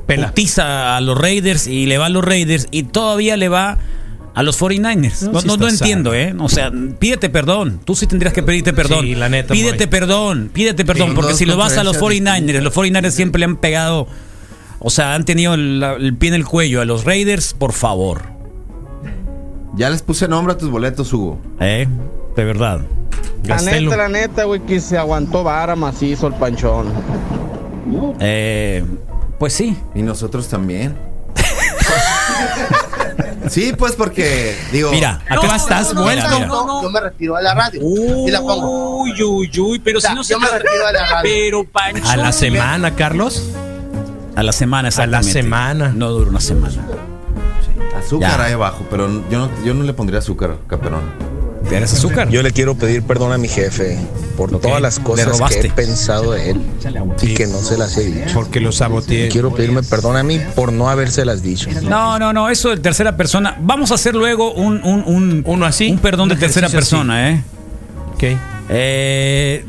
Pela. 0.07 0.27
putiza 0.29 0.97
a 0.97 1.01
los 1.01 1.17
Raiders 1.17 1.67
y 1.67 1.85
le 1.85 1.97
va 1.99 2.07
a 2.07 2.09
los 2.09 2.23
Raiders 2.25 2.67
y 2.71 2.83
todavía 2.83 3.37
le 3.37 3.49
va 3.49 3.77
a 4.33 4.43
los 4.43 4.59
49ers. 4.61 5.23
No, 5.23 5.31
No, 5.33 5.41
sí 5.41 5.57
no, 5.59 5.67
entiendo. 5.67 6.13
¿eh? 6.13 6.33
O 6.39 6.47
sea, 6.49 6.71
pídete 6.99 7.29
perdón. 7.29 7.79
Tú 7.83 7.95
sí 7.95 8.07
tendrías 8.07 8.33
que 8.33 8.43
pedirte 8.43 8.73
perdón. 8.73 9.05
Sí, 9.05 9.15
la 9.15 9.29
neta, 9.29 9.53
Pídete 9.53 9.87
perdón, 9.87 10.49
pídete 10.53 10.85
perdón, 10.85 11.13
porque 11.15 11.33
si 11.33 11.45
lo 11.45 11.57
vas 11.57 11.77
a 11.77 11.83
los 11.83 11.97
conferencias 11.97 12.39
49ers, 12.41 12.61
los 12.61 12.73
49ers 12.75 13.11
siempre 13.11 13.39
le 13.39 13.45
han 13.45 13.57
pegado, 13.57 14.07
o 14.79 14.89
sea, 14.89 15.15
han 15.15 15.25
tenido 15.25 15.53
el, 15.53 15.83
el 15.83 16.15
pie 16.15 16.29
en 16.29 16.35
el 16.35 16.45
cuello 16.45 16.81
a 16.81 16.85
los 16.85 17.03
Raiders, 17.05 17.53
por 17.53 17.73
favor. 17.73 18.21
Ya 19.75 19.89
les 19.89 20.01
puse 20.01 20.27
nombre 20.27 20.53
a 20.53 20.57
tus 20.57 20.69
boletos, 20.69 21.11
Hugo. 21.13 21.39
¿Eh? 21.59 21.87
De 22.35 22.43
verdad. 22.43 22.81
La 23.45 23.55
Gastelo. 23.55 23.89
neta, 23.89 23.97
la 24.03 24.09
neta, 24.09 24.43
güey, 24.43 24.59
que 24.61 24.79
se 24.81 24.97
aguantó 24.97 25.43
vara 25.43 25.75
macizo 25.75 26.27
el 26.27 26.33
panchón. 26.33 26.87
Eh, 28.19 28.83
pues 29.39 29.53
sí. 29.53 29.75
Y 29.95 30.01
nosotros 30.03 30.47
también. 30.47 30.95
Sí, 33.51 33.73
pues 33.77 33.93
porque, 33.93 34.55
digo. 34.71 34.91
Mira, 34.91 35.21
acá 35.29 35.35
No, 35.47 35.55
estás 35.55 35.93
no, 35.93 36.01
vuelto. 36.03 36.25
mira, 36.25 36.39
mira. 36.39 36.49
Yo 36.81 36.89
me 36.89 36.99
retiro 36.99 37.35
de 37.35 37.43
la 37.43 37.53
radio. 37.53 37.81
y 38.27 38.31
la 38.31 38.39
pongo. 38.41 39.01
Uy, 39.01 39.21
uy, 39.23 39.51
uy, 39.59 39.79
pero 39.79 39.97
O 39.99 40.01
sea, 40.01 40.11
si 40.11 40.15
no 40.15 40.23
se 40.23 40.33
yo 40.33 40.39
me 40.39 40.47
retiro 40.47 40.87
de 40.87 40.93
la 40.93 41.05
radio. 41.07 41.21
Pero 41.23 41.63
Pancho. 41.65 42.09
A 42.09 42.15
la 42.17 42.31
semana, 42.31 42.95
Carlos. 42.95 43.49
A 44.35 44.43
la 44.43 44.51
semana, 44.53 44.89
A 44.97 45.07
la 45.07 45.23
semana. 45.23 45.91
No 45.95 46.09
dura 46.09 46.29
una 46.29 46.39
semana. 46.41 46.73
Azúcar 47.97 48.37
Ya. 48.39 48.45
ahí 48.45 48.53
abajo, 48.53 48.85
pero 48.89 49.07
yo 49.29 49.37
no, 49.39 49.49
yo 49.63 49.73
no 49.73 49.83
le 49.83 49.93
pondría 49.93 50.19
azúcar, 50.19 50.55
caperón. 50.67 51.01
¿Tienes 51.69 51.93
azúcar? 51.93 52.29
Yo 52.29 52.41
le 52.43 52.51
quiero 52.51 52.75
pedir 52.75 53.03
perdón 53.03 53.31
a 53.31 53.37
mi 53.37 53.47
jefe 53.47 53.97
por 54.35 54.59
todas 54.59 54.81
las 54.81 54.99
cosas 54.99 55.39
que 55.49 55.67
he 55.67 55.71
pensado 55.71 56.31
de 56.33 56.51
él 56.51 56.61
y 57.21 57.33
que 57.33 57.47
no 57.47 57.59
se 57.59 57.77
las 57.77 57.97
he 57.97 58.03
dicho. 58.05 58.33
Porque 58.33 58.59
lo 58.59 58.71
saboteé. 58.71 59.29
Quiero 59.29 59.53
pedirme 59.53 59.81
perdón 59.83 60.17
a 60.17 60.23
mí 60.23 60.39
por 60.55 60.73
no 60.73 60.89
habérselas 60.89 61.41
dicho. 61.41 61.69
No, 61.83 62.19
no, 62.19 62.33
no, 62.33 62.49
eso 62.49 62.69
de 62.69 62.77
tercera 62.77 63.15
persona. 63.15 63.57
Vamos 63.61 63.91
a 63.91 63.95
hacer 63.95 64.15
luego 64.15 64.51
un, 64.53 64.81
un, 64.83 65.03
un, 65.05 65.43
Uno 65.45 65.65
así. 65.65 65.91
un 65.91 65.99
perdón 65.99 66.29
de 66.29 66.35
tercera 66.35 66.67
persona, 66.69 67.31
¿eh? 67.31 67.43
Ok. 68.13 68.23
Eh, 68.69 69.65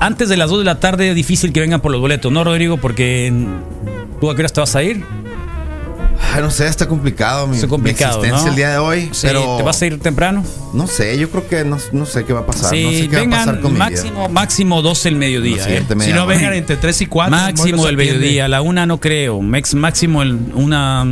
Antes 0.00 0.28
de 0.28 0.36
las 0.36 0.50
2 0.50 0.58
de 0.60 0.64
la 0.64 0.78
tarde, 0.80 1.14
difícil 1.14 1.52
que 1.52 1.60
vengan 1.60 1.80
por 1.80 1.90
los 1.90 2.00
boletos, 2.00 2.30
¿no, 2.30 2.44
Rodrigo? 2.44 2.76
Porque 2.76 3.32
tú 4.20 4.30
a 4.30 4.34
qué 4.34 4.42
horas 4.42 4.52
te 4.52 4.60
vas 4.60 4.76
a 4.76 4.82
ir. 4.82 5.02
Ay, 6.36 6.42
no 6.42 6.50
sé, 6.50 6.66
está 6.66 6.86
complicado 6.86 7.46
mi, 7.46 7.56
Está 7.56 7.68
complicado, 7.68 8.20
mi 8.20 8.28
existencia 8.28 8.44
¿no? 8.46 8.50
el 8.50 8.56
día 8.56 8.70
de 8.70 8.78
hoy. 8.78 9.08
Sí, 9.12 9.26
pero 9.26 9.56
¿Te 9.56 9.62
vas 9.62 9.80
a 9.82 9.86
ir 9.86 9.98
temprano? 10.00 10.44
No 10.74 10.86
sé, 10.86 11.18
yo 11.18 11.30
creo 11.30 11.48
que 11.48 11.64
no, 11.64 11.78
no 11.92 12.06
sé 12.06 12.24
qué 12.24 12.32
va 12.32 12.40
a 12.40 12.46
pasar. 12.46 12.70
Sí, 12.70 12.84
no 12.84 12.90
sé 12.90 13.08
qué 13.08 13.16
va 13.16 13.16
a 13.16 13.20
vengan 13.22 13.38
pasar 13.46 13.60
con 13.60 13.72
mi 13.72 13.78
vida. 13.78 13.90
máximo, 13.90 14.28
máximo 14.28 14.82
12 14.82 15.08
el 15.08 15.16
mediodía. 15.16 15.66
La 15.66 15.74
¿eh? 15.74 15.84
Si 16.00 16.12
no, 16.12 16.24
hora. 16.24 16.34
vengan 16.36 16.52
entre 16.54 16.76
3 16.76 17.00
y 17.02 17.06
4. 17.06 17.30
Máximo 17.30 17.88
el 17.88 17.96
mediodía, 17.96 18.44
a 18.44 18.48
la 18.48 18.60
una 18.62 18.86
no 18.86 19.00
creo. 19.00 19.40
Max- 19.40 19.74
máximo 19.74 20.22
el, 20.22 20.34
una 20.54 21.06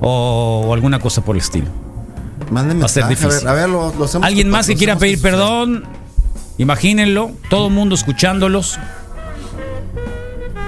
o, 0.00 0.64
o 0.66 0.74
alguna 0.74 0.98
cosa 1.00 1.24
por 1.24 1.36
el 1.36 1.42
estilo. 1.42 1.66
Mándenme 2.50 2.80
Va 2.80 2.86
a 2.86 2.88
ser 2.88 3.04
mensaje, 3.06 3.24
a 3.24 3.28
ver, 3.28 3.32
difícil. 3.34 3.48
a 3.48 3.52
ver, 3.54 3.68
lo, 3.68 3.94
lo 3.98 4.04
hacemos- 4.04 4.26
Alguien 4.26 4.48
más 4.48 4.66
que 4.66 4.76
quiera 4.76 4.96
pedir 4.96 5.20
perdón, 5.20 5.84
imagínenlo, 6.56 7.32
todo 7.50 7.68
el 7.68 7.74
mundo 7.74 7.94
escuchándolos, 7.94 8.78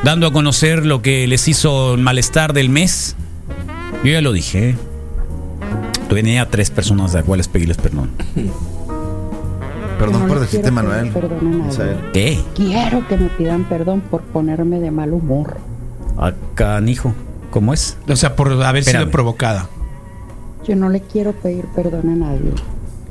dando 0.03 0.27
a 0.27 0.33
conocer 0.33 0.85
lo 0.87 1.03
que 1.03 1.27
les 1.27 1.47
hizo 1.49 1.95
el 1.95 2.01
malestar 2.01 2.53
del 2.53 2.69
mes. 2.71 3.17
Yo 4.05 4.11
ya 4.13 4.21
lo 4.21 4.33
dije. 4.33 4.77
Tenía 6.09 6.49
tres 6.49 6.71
personas 6.71 7.15
a 7.15 7.19
las 7.19 7.27
cuales 7.27 7.49
pedirles 7.49 7.77
perdón. 7.77 8.11
Perdón 9.99 10.23
No 10.23 10.27
por 10.29 10.37
le 10.37 10.41
decirte, 10.43 10.71
quiero 10.71 10.75
Manuel. 10.75 11.01
pedir 11.01 11.13
perdón 11.13 11.39
a 11.39 11.43
nadie. 11.51 11.63
Misael. 11.65 11.97
¿Qué? 12.13 12.41
Quiero 12.55 13.07
que 13.07 13.17
me 13.17 13.29
pidan 13.29 13.65
perdón 13.65 14.01
por 14.01 14.23
ponerme 14.23 14.81
de 14.81 14.91
mal 14.91 15.13
humor. 15.13 15.59
Acá, 16.17 16.81
hijo. 16.87 17.13
¿Cómo 17.51 17.73
es? 17.75 17.97
O 18.09 18.17
sea, 18.17 18.35
por 18.37 18.49
haber 18.51 18.81
Espérame. 18.81 19.03
sido 19.03 19.11
provocada. 19.11 19.69
Yo 20.67 20.75
no 20.77 20.89
le 20.89 21.01
quiero 21.01 21.33
pedir 21.33 21.67
perdón 21.75 22.09
a 22.11 22.17
nadie. 22.17 22.53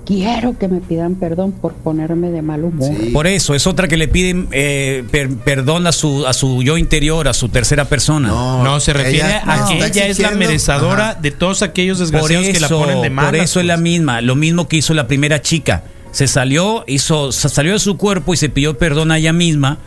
Quiero 0.09 0.57
que 0.57 0.67
me 0.67 0.79
pidan 0.79 1.13
perdón 1.15 1.51
por 1.51 1.73
ponerme 1.75 2.31
de 2.31 2.41
mal 2.41 2.63
humor. 2.63 2.89
Por 3.13 3.27
eso, 3.27 3.53
es 3.53 3.67
otra 3.67 3.87
que 3.87 3.95
le 3.95 4.07
piden 4.07 4.47
eh, 4.51 5.03
per- 5.11 5.29
perdón 5.37 5.85
a 5.85 5.91
su, 5.91 6.25
a 6.25 6.33
su 6.33 6.63
yo 6.63 6.79
interior, 6.79 7.27
a 7.27 7.33
su 7.35 7.49
tercera 7.49 7.85
persona. 7.85 8.27
No, 8.29 8.79
se 8.79 8.91
refiere 8.93 9.27
ella- 9.27 9.43
a 9.45 9.57
no, 9.57 9.67
que 9.67 9.85
ella 9.85 10.07
es 10.07 10.17
la 10.17 10.31
merecedora 10.31 11.09
Ajá. 11.11 11.19
de 11.21 11.29
todos 11.29 11.61
aquellos 11.61 11.99
desgraciados 11.99 12.47
que 12.47 12.59
la 12.59 12.69
ponen 12.69 13.01
de 13.03 13.09
malas. 13.11 13.29
por 13.31 13.39
eso 13.39 13.59
es 13.59 13.67
la 13.67 13.75
pues. 13.75 13.83
misma, 13.83 14.21
lo 14.21 14.35
mismo 14.35 14.67
que 14.67 14.77
hizo 14.77 14.95
la 14.95 15.05
primera 15.07 15.41
chica. 15.43 15.83
Se 16.11 16.27
salió, 16.27 16.83
hizo, 16.87 17.31
se 17.31 17.47
salió 17.47 17.73
de 17.73 17.79
su 17.79 17.95
cuerpo 17.95 18.33
y 18.33 18.37
se 18.37 18.49
pidió 18.49 18.79
perdón 18.79 19.11
a 19.11 19.19
ella 19.19 19.31
misma 19.31 19.77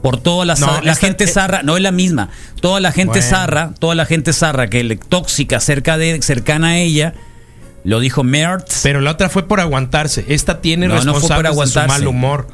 por 0.00 0.16
toda 0.18 0.46
la, 0.46 0.54
No, 0.54 0.80
la 0.80 0.92
esta- 0.92 1.06
gente 1.06 1.24
eh, 1.24 1.28
zarra, 1.28 1.62
no 1.62 1.76
es 1.76 1.82
la 1.82 1.92
misma. 1.92 2.30
Toda 2.62 2.80
la 2.80 2.92
gente 2.92 3.18
Bueno. 3.18 3.26
zarra, 3.28 3.74
toda 3.78 3.94
la 3.94 4.06
gente 4.06 4.32
zarra 4.32 4.70
que 4.70 4.82
le 4.84 4.96
tóxica 4.96 5.60
cerca 5.60 5.98
de 5.98 6.22
cercana 6.22 6.68
a 6.68 6.78
ella, 6.78 7.12
lo 7.84 8.00
dijo 8.00 8.24
Mertz. 8.24 8.80
Pero 8.82 9.00
la 9.00 9.12
otra 9.12 9.28
fue 9.28 9.46
por 9.46 9.60
aguantarse. 9.60 10.24
Esta 10.28 10.60
tiene 10.60 10.88
No, 10.88 10.94
de 10.94 11.02
su 11.02 11.28
mal 11.86 12.06
humor. 12.06 12.48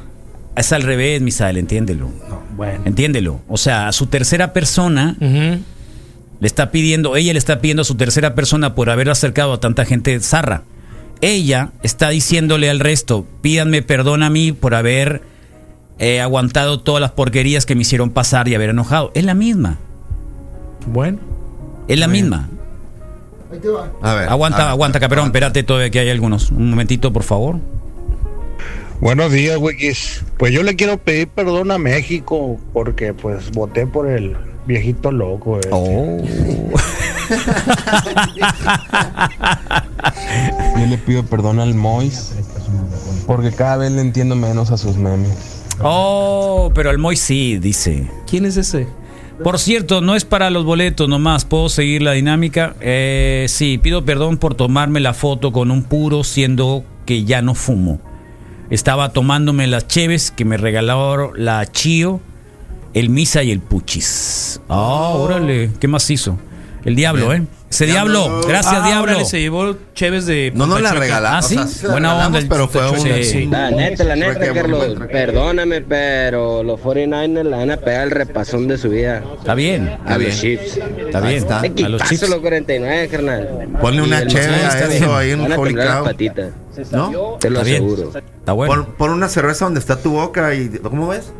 Es 0.55 0.73
al 0.73 0.83
revés, 0.83 1.21
Misael, 1.21 1.57
entiéndelo. 1.57 2.09
Bueno. 2.55 2.81
Entiéndelo. 2.85 3.41
O 3.47 3.57
sea, 3.57 3.87
a 3.87 3.91
su 3.93 4.07
tercera 4.07 4.51
persona 4.53 5.15
le 5.19 6.47
está 6.47 6.71
pidiendo, 6.71 7.15
ella 7.15 7.33
le 7.33 7.39
está 7.39 7.61
pidiendo 7.61 7.81
a 7.81 7.85
su 7.85 7.95
tercera 7.95 8.35
persona 8.35 8.75
por 8.75 8.89
haber 8.89 9.09
acercado 9.09 9.53
a 9.53 9.59
tanta 9.59 9.85
gente 9.85 10.19
zarra. 10.19 10.63
Ella 11.21 11.71
está 11.83 12.09
diciéndole 12.09 12.69
al 12.69 12.79
resto, 12.79 13.25
pídanme 13.41 13.83
perdón 13.83 14.23
a 14.23 14.29
mí 14.29 14.51
por 14.51 14.73
haber 14.73 15.21
eh, 15.99 16.19
aguantado 16.19 16.79
todas 16.79 16.99
las 16.99 17.11
porquerías 17.11 17.65
que 17.67 17.75
me 17.75 17.81
hicieron 17.83 18.09
pasar 18.09 18.47
y 18.47 18.55
haber 18.55 18.71
enojado. 18.71 19.11
Es 19.13 19.23
la 19.23 19.35
misma, 19.35 19.77
Bueno. 20.87 21.19
es 21.87 21.99
la 21.99 22.07
misma. 22.07 22.49
Ahí 23.51 23.59
te 23.59 23.67
va. 23.69 23.91
A 24.01 24.13
ver. 24.13 24.29
Aguanta, 24.29 24.57
a 24.57 24.61
ver, 24.61 24.69
aguanta, 24.69 24.99
caperón, 24.99 25.25
espérate 25.25 25.63
todavía 25.63 25.89
que 25.89 25.99
hay 25.99 26.09
algunos. 26.09 26.51
Un 26.51 26.69
momentito, 26.69 27.11
por 27.11 27.23
favor. 27.23 27.57
Buenos 29.01 29.31
días, 29.31 29.57
Wikis. 29.57 30.23
Pues 30.37 30.53
yo 30.53 30.63
le 30.63 30.75
quiero 30.75 30.97
pedir 30.97 31.27
perdón 31.27 31.71
a 31.71 31.77
México 31.77 32.59
porque 32.71 33.13
pues 33.13 33.51
voté 33.51 33.87
por 33.87 34.07
el 34.07 34.37
viejito 34.65 35.11
loco. 35.11 35.59
ese. 35.59 35.69
Oh. 35.71 36.21
Yo 40.77 40.85
le 40.87 40.97
pido 40.97 41.25
perdón 41.25 41.59
al 41.59 41.73
Mois 41.73 42.33
porque 43.25 43.51
cada 43.51 43.77
vez 43.77 43.91
le 43.91 44.01
entiendo 44.01 44.35
menos 44.35 44.71
a 44.71 44.77
sus 44.77 44.97
memes. 44.97 45.63
Oh, 45.81 46.71
pero 46.75 46.91
el 46.91 46.97
Moy 46.97 47.15
sí, 47.15 47.57
dice. 47.57 48.07
¿Quién 48.29 48.45
es 48.45 48.57
ese? 48.57 48.87
Por 49.43 49.57
cierto, 49.57 50.01
no 50.01 50.15
es 50.15 50.23
para 50.23 50.51
los 50.51 50.65
boletos 50.65 51.09
nomás, 51.09 51.45
¿puedo 51.45 51.67
seguir 51.67 52.03
la 52.03 52.11
dinámica? 52.11 52.75
Eh, 52.79 53.47
sí, 53.49 53.79
pido 53.79 54.05
perdón 54.05 54.37
por 54.37 54.53
tomarme 54.53 54.99
la 54.99 55.15
foto 55.15 55.51
con 55.51 55.71
un 55.71 55.81
puro 55.81 56.23
siendo 56.23 56.83
que 57.07 57.23
ya 57.23 57.41
no 57.41 57.55
fumo. 57.55 57.99
Estaba 58.69 59.09
tomándome 59.09 59.65
las 59.65 59.87
cheves 59.87 60.29
que 60.29 60.45
me 60.45 60.57
regaló 60.57 61.33
la 61.33 61.65
Chio, 61.71 62.21
el 62.93 63.09
Misa 63.09 63.41
y 63.41 63.49
el 63.49 63.61
Puchis. 63.61 64.61
Ah, 64.69 65.13
órale, 65.15 65.71
¿qué 65.79 65.87
más 65.87 66.07
hizo? 66.11 66.37
El 66.85 66.95
diablo, 66.95 67.33
¿eh? 67.33 67.43
Ese 67.71 67.85
diablo, 67.85 68.41
gracias 68.45 68.75
Ah, 68.81 68.85
diablo. 68.85 69.13
órale, 69.13 69.25
se 69.25 69.39
llevó 69.39 69.75
Cheves 69.95 70.25
de. 70.25 70.51
No 70.53 70.67
nos 70.67 70.81
la 70.81 70.91
regalamos. 70.93 71.45
Ah, 71.45 71.47
sí, 71.47 71.55
o 71.55 71.59
sea, 71.59 71.67
se 71.67 71.85
la 71.87 71.91
buena 71.93 72.27
onda. 72.27 72.37
el- 72.39 72.47
pero 72.49 72.67
fue 72.67 72.89
un. 72.91 72.99
Sí. 72.99 73.23
Sí. 73.23 73.45
La 73.45 73.71
neta, 73.71 74.03
la 74.03 74.15
neta, 74.17 74.53
Carlos, 74.53 74.85
perdóname, 75.09 75.79
pero 75.81 76.63
los 76.63 76.77
49ers 76.81 77.43
le 77.45 77.55
van 77.55 77.71
a 77.71 77.77
pegar 77.77 78.03
el 78.03 78.11
repasón 78.11 78.67
de 78.67 78.77
su 78.77 78.89
vida. 78.89 79.23
Está 79.37 79.55
bien, 79.55 79.97
A 80.05 80.17
bien. 80.17 80.29
los 80.31 80.41
Chiefs. 80.41 80.77
está 80.77 81.21
bien. 81.21 81.37
está. 81.37 81.59
A 81.61 81.89
los 81.89 82.01
Chiefs. 82.03 82.27
los 82.29 82.39
49, 82.39 83.07
carnal. 83.07 83.69
Ponle 83.79 84.01
una 84.01 84.19
Mazatlán 84.25 84.53
a 84.53 84.93
eso 84.93 85.15
ahí, 85.15 85.31
un 85.33 85.47
las 85.49 85.57
Cow. 85.57 86.03
patitas. 86.03 86.51
¿No? 86.91 87.37
Te 87.39 87.49
lo 87.49 87.59
Está 87.61 87.69
bien. 87.69 87.83
aseguro. 87.85 88.11
Está 88.39 88.51
bueno. 88.51 88.73
Pon, 88.73 88.85
pon 88.97 89.09
una 89.11 89.29
cerveza 89.29 89.63
donde 89.65 89.79
está 89.79 89.95
tu 89.97 90.11
boca 90.11 90.53
y. 90.53 90.67
¿Cómo 90.69 91.07
ves? 91.07 91.31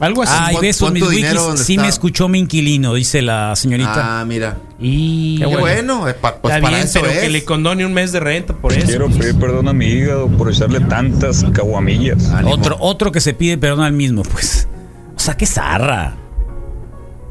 Algo 0.00 0.22
así. 0.22 0.32
Ay, 0.38 0.56
besos, 0.60 0.92
mis 0.92 1.02
tu 1.02 1.08
dinero 1.08 1.46
wikis. 1.48 1.60
Sí 1.64 1.72
está. 1.74 1.82
me 1.82 1.88
escuchó 1.88 2.28
mi 2.28 2.38
inquilino, 2.40 2.92
dice 2.94 3.22
la 3.22 3.56
señorita. 3.56 4.20
Ah, 4.20 4.24
mira. 4.26 4.58
y 4.78 5.38
Qué 5.38 5.46
bueno. 5.46 6.04
pa- 6.20 6.36
pues 6.36 6.54
Está 6.54 6.62
para 6.62 6.76
bien, 6.76 6.86
eso 6.88 7.00
pero 7.00 7.12
es. 7.12 7.18
que 7.20 7.28
le 7.30 7.44
condone 7.44 7.86
un 7.86 7.92
mes 7.94 8.12
de 8.12 8.20
renta 8.20 8.52
por 8.54 8.72
eso. 8.74 8.86
Quiero 8.86 9.08
pedir 9.08 9.34
perdón 9.38 9.68
a 9.68 9.72
mi 9.72 9.86
hígado 9.86 10.28
por 10.28 10.50
echarle 10.50 10.80
tantas 10.80 11.44
caguamillas. 11.52 12.28
Ánimo. 12.30 12.54
Otro, 12.54 12.76
otro 12.80 13.10
que 13.12 13.20
se 13.20 13.32
pide 13.32 13.56
perdón 13.58 13.80
al 13.84 13.92
mismo, 13.94 14.22
pues. 14.22 14.68
O 15.16 15.18
sea, 15.20 15.34
qué 15.36 15.46
zarra. 15.46 16.14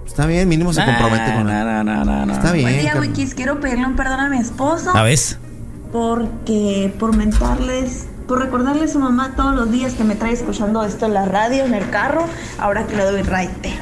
Está 0.08 0.26
bien, 0.26 0.48
mínimo 0.48 0.74
se 0.74 0.84
compromete 0.84 1.34
con 1.34 1.46
Na, 1.46 1.60
él. 1.62 1.66
na, 1.68 1.84
na, 1.84 2.04
na, 2.06 2.26
na. 2.26 2.34
Está 2.34 2.52
bien. 2.52 2.66
Buen 2.66 2.80
día. 2.82 2.96
Wikis. 3.00 3.36
Quiero 3.36 3.60
pedirle 3.60 3.86
un 3.86 3.96
perdón 3.96 4.20
a 4.22 4.30
mi 4.30 4.38
esposo 4.38 4.92
¿La 4.94 5.04
ves? 5.04 5.38
porque 5.92 6.92
por 7.00 7.16
mentarles, 7.16 8.08
por 8.28 8.40
recordarle 8.40 8.86
a 8.86 8.88
su 8.88 9.00
mamá 9.00 9.34
todos 9.36 9.56
los 9.56 9.72
días 9.72 9.94
que 9.94 10.04
me 10.04 10.16
trae 10.16 10.34
escuchando 10.34 10.84
esto 10.84 11.06
en 11.06 11.14
la 11.14 11.26
radio, 11.26 11.66
en 11.66 11.74
el 11.74 11.90
carro, 11.90 12.26
ahora 12.58 12.86
que 12.88 12.96
le 12.96 13.04
doy 13.04 13.22
raite. 13.22 13.74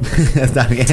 Está 0.34 0.66
bien. 0.66 0.86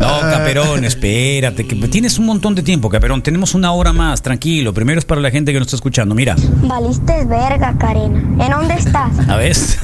No, 0.00 0.20
Caperón, 0.20 0.84
espérate, 0.84 1.66
que 1.66 1.74
tienes 1.88 2.18
un 2.18 2.26
montón 2.26 2.54
de 2.54 2.62
tiempo, 2.62 2.88
Caperón. 2.88 3.22
Tenemos 3.22 3.54
una 3.54 3.72
hora 3.72 3.92
más, 3.92 4.22
tranquilo. 4.22 4.72
Primero 4.72 4.98
es 4.98 5.04
para 5.04 5.20
la 5.20 5.30
gente 5.30 5.52
que 5.52 5.58
nos 5.58 5.66
está 5.68 5.76
escuchando. 5.76 6.14
Mira, 6.14 6.36
Valiste 6.62 7.24
verga, 7.24 7.74
Karena. 7.78 8.18
¿En 8.44 8.50
dónde 8.50 8.74
estás? 8.74 9.26
¿la 9.26 9.36
ves? 9.36 9.78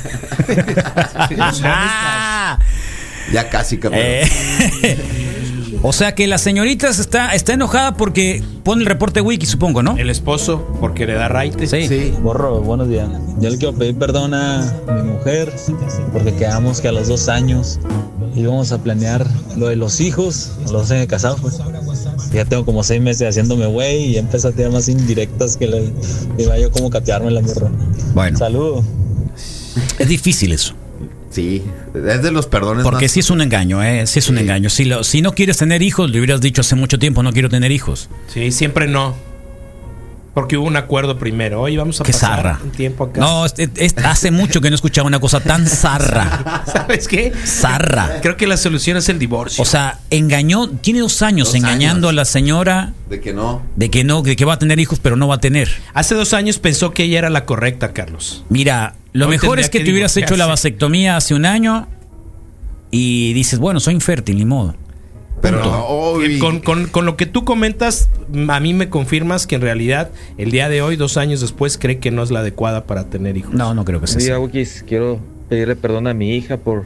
ya 3.32 3.48
casi, 3.50 3.78
cabrón. 3.78 4.00
Eh, 4.02 4.28
o 5.82 5.92
sea 5.92 6.14
que 6.14 6.26
la 6.26 6.38
señorita 6.38 6.92
se 6.92 7.00
está, 7.02 7.34
está 7.34 7.52
enojada 7.52 7.94
porque 7.94 8.42
pone 8.64 8.82
el 8.82 8.86
reporte 8.86 9.20
wiki, 9.20 9.46
supongo, 9.46 9.82
¿no? 9.82 9.96
El 9.96 10.10
esposo, 10.10 10.66
porque 10.80 11.06
le 11.06 11.14
da 11.14 11.28
raite. 11.28 11.66
Sí. 11.66 11.86
Sí. 11.88 12.14
Borro, 12.20 12.60
buenos 12.60 12.88
días. 12.88 13.08
Yo 13.40 13.50
le 13.50 13.58
quiero 13.58 13.74
pedir 13.74 13.96
perdón 13.96 14.34
a 14.34 14.72
mi 14.86 15.02
mujer 15.10 15.52
porque 16.12 16.34
quedamos 16.34 16.80
que 16.80 16.88
a 16.88 16.92
los 16.92 17.08
dos 17.08 17.28
años 17.28 17.78
íbamos 18.34 18.72
a 18.72 18.78
planear 18.82 19.26
lo 19.56 19.68
de 19.68 19.76
los 19.76 20.00
hijos, 20.00 20.52
los 20.62 20.72
dos 20.72 20.90
años 20.90 21.06
casados, 21.06 21.40
pues. 21.40 21.58
Ya 22.32 22.44
tengo 22.44 22.64
como 22.64 22.82
seis 22.82 23.00
meses 23.00 23.28
haciéndome 23.28 23.66
güey 23.66 24.04
y 24.10 24.12
ya 24.14 24.20
empecé 24.20 24.48
a 24.48 24.52
tirar 24.52 24.70
más 24.72 24.88
indirectas 24.88 25.56
que 25.56 25.66
le 25.66 25.92
iba 26.36 26.58
yo 26.58 26.70
como 26.70 26.90
catearme 26.90 27.30
la 27.30 27.40
morra. 27.40 27.70
Bueno, 28.14 28.36
Saludos. 28.38 28.84
es 29.98 30.08
difícil 30.08 30.52
eso. 30.52 30.74
Sí. 31.30 31.62
Es 31.94 32.22
de 32.22 32.30
los 32.32 32.46
perdones 32.46 32.84
Porque 32.84 33.04
más- 33.04 33.12
sí 33.12 33.20
es 33.20 33.30
un 33.30 33.40
engaño, 33.42 33.82
¿eh? 33.82 34.06
Sí 34.06 34.18
es 34.18 34.28
un 34.28 34.38
engaño. 34.38 34.70
Si, 34.70 34.84
lo- 34.84 35.04
si 35.04 35.20
no 35.22 35.32
quieres 35.32 35.58
tener 35.58 35.82
hijos, 35.82 36.10
le 36.10 36.18
hubieras 36.18 36.40
dicho 36.40 36.62
hace 36.62 36.74
mucho 36.74 36.98
tiempo, 36.98 37.22
no 37.22 37.32
quiero 37.32 37.48
tener 37.48 37.70
hijos. 37.70 38.08
Sí, 38.32 38.50
siempre 38.50 38.86
no. 38.88 39.14
Porque 40.40 40.56
hubo 40.56 40.66
un 40.68 40.76
acuerdo 40.76 41.18
primero. 41.18 41.60
Oye, 41.62 41.76
vamos 41.76 42.00
a 42.00 42.04
Qué 42.04 42.12
pasar 42.12 42.36
zarra. 42.36 42.60
un 42.62 42.70
tiempo 42.70 43.04
acá. 43.04 43.20
No, 43.20 43.44
es- 43.44 43.54
es- 43.58 43.96
hace 44.04 44.30
mucho 44.30 44.60
que 44.60 44.70
no 44.70 44.76
escuchaba 44.76 45.08
una 45.08 45.18
cosa 45.18 45.40
tan 45.40 45.66
zarra. 45.66 46.62
¿Sabes 46.64 47.08
qué? 47.08 47.32
Zarra. 47.44 48.20
Creo 48.22 48.36
que 48.36 48.46
la 48.46 48.56
solución 48.56 48.96
es 48.96 49.08
el 49.08 49.18
divorcio. 49.18 49.60
O 49.62 49.64
sea, 49.64 49.98
engañó, 50.10 50.68
tiene 50.68 51.00
dos 51.00 51.22
años 51.22 51.48
Dos 51.48 51.54
engañando 51.56 52.08
años. 52.08 52.10
a 52.10 52.20
la 52.20 52.24
señora 52.24 52.92
De 53.10 53.20
que 53.20 53.32
no. 53.32 53.62
de 53.74 53.90
que 53.90 54.04
no, 54.04 54.22
de 54.22 54.36
que 54.36 54.44
va 54.44 54.52
a 54.54 54.58
tener 54.58 54.78
hijos, 54.78 55.00
pero 55.00 55.16
no 55.16 55.26
va 55.26 55.36
a 55.36 55.40
tener. 55.40 55.68
Hace 55.94 56.14
dos 56.14 56.32
años 56.34 56.58
pensó 56.58 56.92
que 56.92 57.02
ella 57.04 57.18
era 57.18 57.30
la 57.30 57.44
correcta, 57.44 57.92
Carlos. 57.92 58.44
Mira, 58.48 58.94
lo 59.12 59.26
Hoy 59.26 59.32
mejor 59.32 59.58
es 59.58 59.68
que 59.70 59.78
que 59.78 59.84
te 59.86 59.90
hubieras 59.90 60.16
hecho 60.16 60.36
la 60.36 60.46
vasectomía 60.46 61.16
hace 61.16 61.34
un 61.34 61.46
año 61.46 61.88
y 62.90 63.32
dices, 63.32 63.58
bueno, 63.58 63.80
soy 63.80 63.94
infértil, 63.94 64.36
ni 64.38 64.44
modo. 64.44 64.74
Pero 65.50 65.62
Punto. 65.62 65.70
no, 66.18 66.22
Eh. 66.22 66.38
Con, 66.38 66.60
con- 66.60 66.86
con 66.88 67.06
lo 67.06 67.16
que 67.16 67.26
tú 67.26 67.44
comentas, 67.44 68.08
a 68.48 68.60
mí 68.60 68.74
me 68.74 68.88
confirmas 68.88 69.46
que 69.46 69.54
en 69.56 69.60
realidad 69.62 70.10
el 70.36 70.50
día 70.50 70.68
de 70.68 70.82
hoy, 70.82 70.96
dos 70.96 71.16
años 71.16 71.40
después, 71.40 71.78
cree 71.78 71.98
que 71.98 72.10
no 72.10 72.22
es 72.22 72.30
la 72.30 72.40
adecuada 72.40 72.84
para 72.84 73.04
tener 73.04 73.36
hijos. 73.36 73.52
No, 73.54 73.74
no 73.74 73.84
creo 73.84 74.00
que 74.00 74.06
sea 74.06 74.18
día, 74.18 74.38
Wikis. 74.38 74.84
Quiero 74.86 75.20
pedirle 75.48 75.76
perdón 75.76 76.06
a 76.08 76.14
mi 76.14 76.34
hija 76.36 76.56
por, 76.58 76.84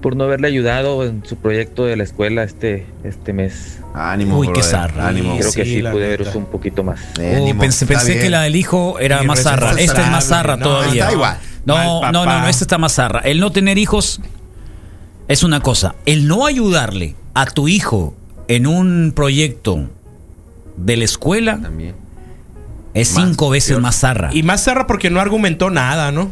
por 0.00 0.16
no 0.16 0.24
haberle 0.24 0.48
ayudado 0.48 1.04
en 1.04 1.24
su 1.26 1.36
proyecto 1.36 1.84
de 1.84 1.96
la 1.96 2.04
escuela 2.04 2.42
este, 2.44 2.86
este 3.04 3.32
mes. 3.32 3.78
Ánimo, 3.94 4.38
Uy, 4.38 4.50
qué 4.54 4.62
zarra. 4.62 5.08
Ánimo. 5.08 5.36
Creo 5.36 5.52
que 5.52 5.64
Sí, 5.64 5.74
sí 5.76 5.82
pude 5.82 6.06
haber 6.06 6.26
un 6.34 6.46
poquito 6.46 6.82
más. 6.82 7.00
Eh, 7.20 7.34
Oh, 7.38 7.42
ánimo. 7.42 7.60
pensé 7.60 7.86
que 8.18 8.30
la 8.30 8.42
del 8.42 8.56
hijo 8.56 8.98
era 8.98 9.20
Sí, 9.20 9.26
más 9.26 9.42
zarra. 9.42 9.72
Esta 9.78 10.02
es 10.04 10.10
más 10.10 10.24
zarra 10.28 10.56
No, 10.56 10.64
todavía. 10.64 11.02
está 11.02 11.12
igual. 11.12 11.38
No, 11.66 12.00
no, 12.10 12.24
no, 12.24 12.24
no, 12.24 12.48
esta 12.48 12.64
está 12.64 12.78
más 12.78 12.94
zarra. 12.94 13.20
El 13.20 13.38
no 13.38 13.52
tener 13.52 13.76
hijos 13.78 14.20
es 15.28 15.42
una 15.42 15.60
cosa. 15.60 15.94
El 16.06 16.26
no 16.26 16.46
ayudarle 16.46 17.14
a 17.34 17.46
tu 17.46 17.68
hijo 17.68 18.14
en 18.48 18.66
un 18.66 19.12
proyecto 19.14 19.88
de 20.76 20.96
la 20.96 21.04
escuela 21.04 21.58
También. 21.60 21.94
es 22.94 23.14
Más, 23.14 23.24
cinco 23.28 23.50
veces 23.50 23.70
peor. 23.70 23.82
más 23.82 23.96
zarra. 24.00 24.30
Y 24.32 24.42
más 24.42 24.64
zarra 24.64 24.86
porque 24.86 25.10
no 25.10 25.20
argumentó 25.20 25.70
nada, 25.70 26.12
¿no? 26.12 26.30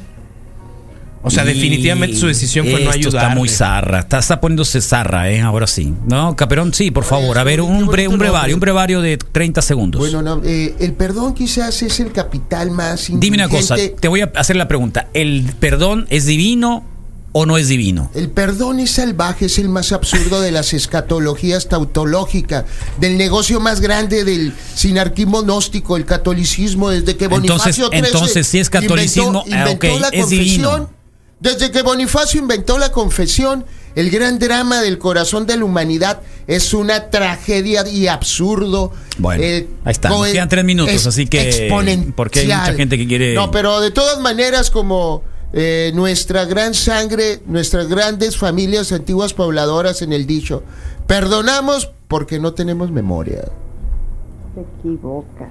O 1.23 1.29
sea, 1.29 1.45
Y 1.45 1.49
definitivamente 1.49 2.17
su 2.17 2.29
decisión 2.29 2.67
fue 2.67 2.83
no 2.83 2.91
ayudar. 2.91 3.25
Está 3.25 3.35
muy 3.35 3.47
zarra, 3.51 3.99
está, 4.01 4.19
está 4.21 4.41
poniéndose 4.41 4.81
zarra, 4.81 5.31
¿eh? 5.31 5.43
Ahora 5.43 5.67
sí. 5.67 5.93
No, 6.07 6.35
Caperón, 6.35 6.73
sí, 6.73 6.91
por 6.91 7.05
favor. 7.05 7.37
A 7.37 7.45
ver, 7.45 7.61
un, 7.61 7.87
bre- 7.89 8.09
un 8.09 8.19
brevario, 8.19 8.57
un 8.57 8.61
brevario 8.61 9.03
de 9.03 9.19
30 9.19 9.61
segundos. 9.61 10.01
Bueno, 10.01 10.23
no, 10.23 10.41
eh, 10.43 10.75
el 10.81 10.95
perdón 10.95 11.35
quizás 11.35 11.83
es 11.83 12.01
el 12.01 12.13
capital 12.13 12.71
más 12.71 13.11
Dime 13.13 13.37
una 13.37 13.51
cosa, 13.51 13.77
te 13.77 14.09
voy 14.09 14.23
a 14.23 14.33
hacer 14.35 14.57
la 14.57 14.67
pregunta. 14.67 15.09
¿El 15.13 15.53
perdón 15.61 16.07
es 16.09 16.25
divino 16.25 16.85
o 17.33 17.47
no 17.47 17.57
es 17.59 17.69
divino? 17.69 18.11
El 18.15 18.31
perdón 18.31 18.81
es 18.81 18.93
salvaje, 18.93 19.47
es 19.47 19.59
el 19.59 19.69
más 19.69 19.93
absurdo 19.93 20.41
de 20.41 20.51
las 20.51 20.73
escatologías 20.73 21.69
tautológicas, 21.69 22.65
del 22.99 23.17
negocio 23.17 23.61
más 23.61 23.81
grande 23.81 24.25
del 24.25 24.53
sinarquismo 24.75 25.43
gnóstico, 25.43 25.97
el 25.97 26.05
catolicismo, 26.05 26.91
desde 26.91 27.17
que 27.17 27.27
Entonces- 27.27 27.49
Bonifacio 27.51 27.89
XIII 27.89 27.99
entonces, 28.07 28.47
si 28.47 28.59
es 28.59 28.71
catolicismo, 28.71 29.45
inventó, 29.47 29.57
ah, 29.57 29.73
inventó 29.73 29.99
la 30.01 30.09
es 30.09 30.21
confesión, 30.23 30.45
divino. 30.45 30.91
desde 31.41 31.71
que 31.71 31.83
Bonifacio 31.83 32.41
inventó 32.41 32.79
la 32.79 32.91
confesión, 32.93 33.65
el 33.95 34.11
gran 34.11 34.39
drama 34.39 34.83
del 34.83 34.99
corazón 34.99 35.47
de 35.47 35.57
la 35.57 35.65
humanidad 35.65 36.21
es 36.47 36.75
una 36.75 37.11
tragedia 37.11 37.87
y 37.89 38.07
absurdo. 38.07 38.93
Bueno, 39.19 39.43
eh, 39.43 39.69
ahí 39.85 39.93
está. 39.93 40.09
Nos 40.11 40.29
quedan 40.29 40.49
tres 40.49 40.65
minutos, 40.65 41.07
así 41.07 41.27
que. 41.27 41.69
Porque 42.15 42.41
hay 42.41 42.47
mucha 42.47 42.75
gente 42.75 42.97
que 42.97 43.07
quiere. 43.07 43.35
No, 43.35 43.51
pero 43.51 43.81
de 43.81 43.91
todas 43.91 44.21
maneras, 44.21 44.71
como 44.71 45.25
eh, 45.53 45.93
nuestra 45.95 46.45
gran 46.45 46.75
sangre, 46.75 47.41
nuestras 47.47 47.89
grandes 47.89 48.37
familias 48.37 48.93
antiguas 48.93 49.35
pobladoras 49.35 50.03
en 50.03 50.13
el 50.13 50.27
dicho, 50.27 50.63
perdonamos 51.07 51.91
porque 52.09 52.39
no 52.39 52.53
tenemos 52.55 52.91
memoria. 52.91 53.43
Te 54.55 54.61
equivocas. 54.79 55.49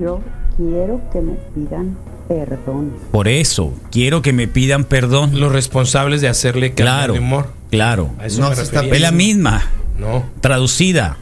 Yo 0.00 0.20
quiero 0.56 1.00
que 1.12 1.20
me 1.20 1.32
pidan 1.54 1.96
perdón. 2.28 2.92
Por 3.10 3.28
eso, 3.28 3.72
quiero 3.90 4.22
que 4.22 4.32
me 4.32 4.48
pidan 4.48 4.84
perdón. 4.84 5.38
Los 5.38 5.52
responsables 5.52 6.20
de 6.20 6.28
hacerle 6.28 6.72
Claro, 6.74 7.12
de 7.14 7.18
humor. 7.20 7.48
claro. 7.70 8.10
A 8.18 8.26
eso 8.26 8.48
me 8.48 8.54
refería. 8.54 8.94
es 8.94 9.00
la 9.00 9.10
misma. 9.12 9.62
No. 9.98 10.24
Traducida. 10.40 11.18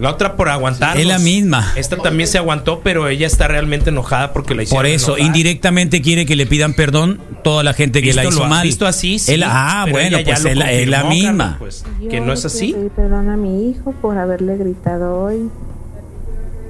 La 0.00 0.10
otra 0.10 0.36
por 0.36 0.48
aguantar. 0.48 0.96
Es 0.98 1.06
la 1.06 1.18
misma. 1.18 1.72
Esta 1.76 1.96
también 1.96 2.26
se 2.28 2.38
aguantó, 2.38 2.80
pero 2.82 3.08
ella 3.08 3.26
está 3.26 3.46
realmente 3.46 3.90
enojada 3.90 4.32
porque 4.32 4.54
la 4.54 4.62
hicieron. 4.62 4.78
Por 4.78 4.86
eso, 4.86 5.12
enojar. 5.16 5.26
indirectamente 5.26 6.00
quiere 6.00 6.24
que 6.26 6.34
le 6.34 6.46
pidan 6.46 6.74
perdón 6.74 7.20
toda 7.44 7.62
la 7.62 7.74
gente 7.74 8.00
que 8.02 8.14
la 8.14 8.24
hizo 8.24 8.40
lo- 8.40 8.46
mal. 8.48 8.64
visto 8.66 8.86
así, 8.86 9.18
sí, 9.18 9.40
ah, 9.44 9.86
bueno, 9.90 10.18
pues 10.24 10.44
es 10.44 10.56
la, 10.56 10.72
es 10.72 10.88
la 10.88 11.02
confirmó, 11.02 11.28
misma. 11.30 11.56
Pues, 11.58 11.84
que 12.10 12.20
no 12.20 12.32
es 12.32 12.44
así. 12.44 12.72
Pedir 12.72 12.90
perdón 12.90 13.28
a 13.30 13.36
mi 13.36 13.68
hijo 13.70 13.92
por 14.00 14.16
haberle 14.18 14.56
gritado 14.56 15.20
hoy. 15.20 15.48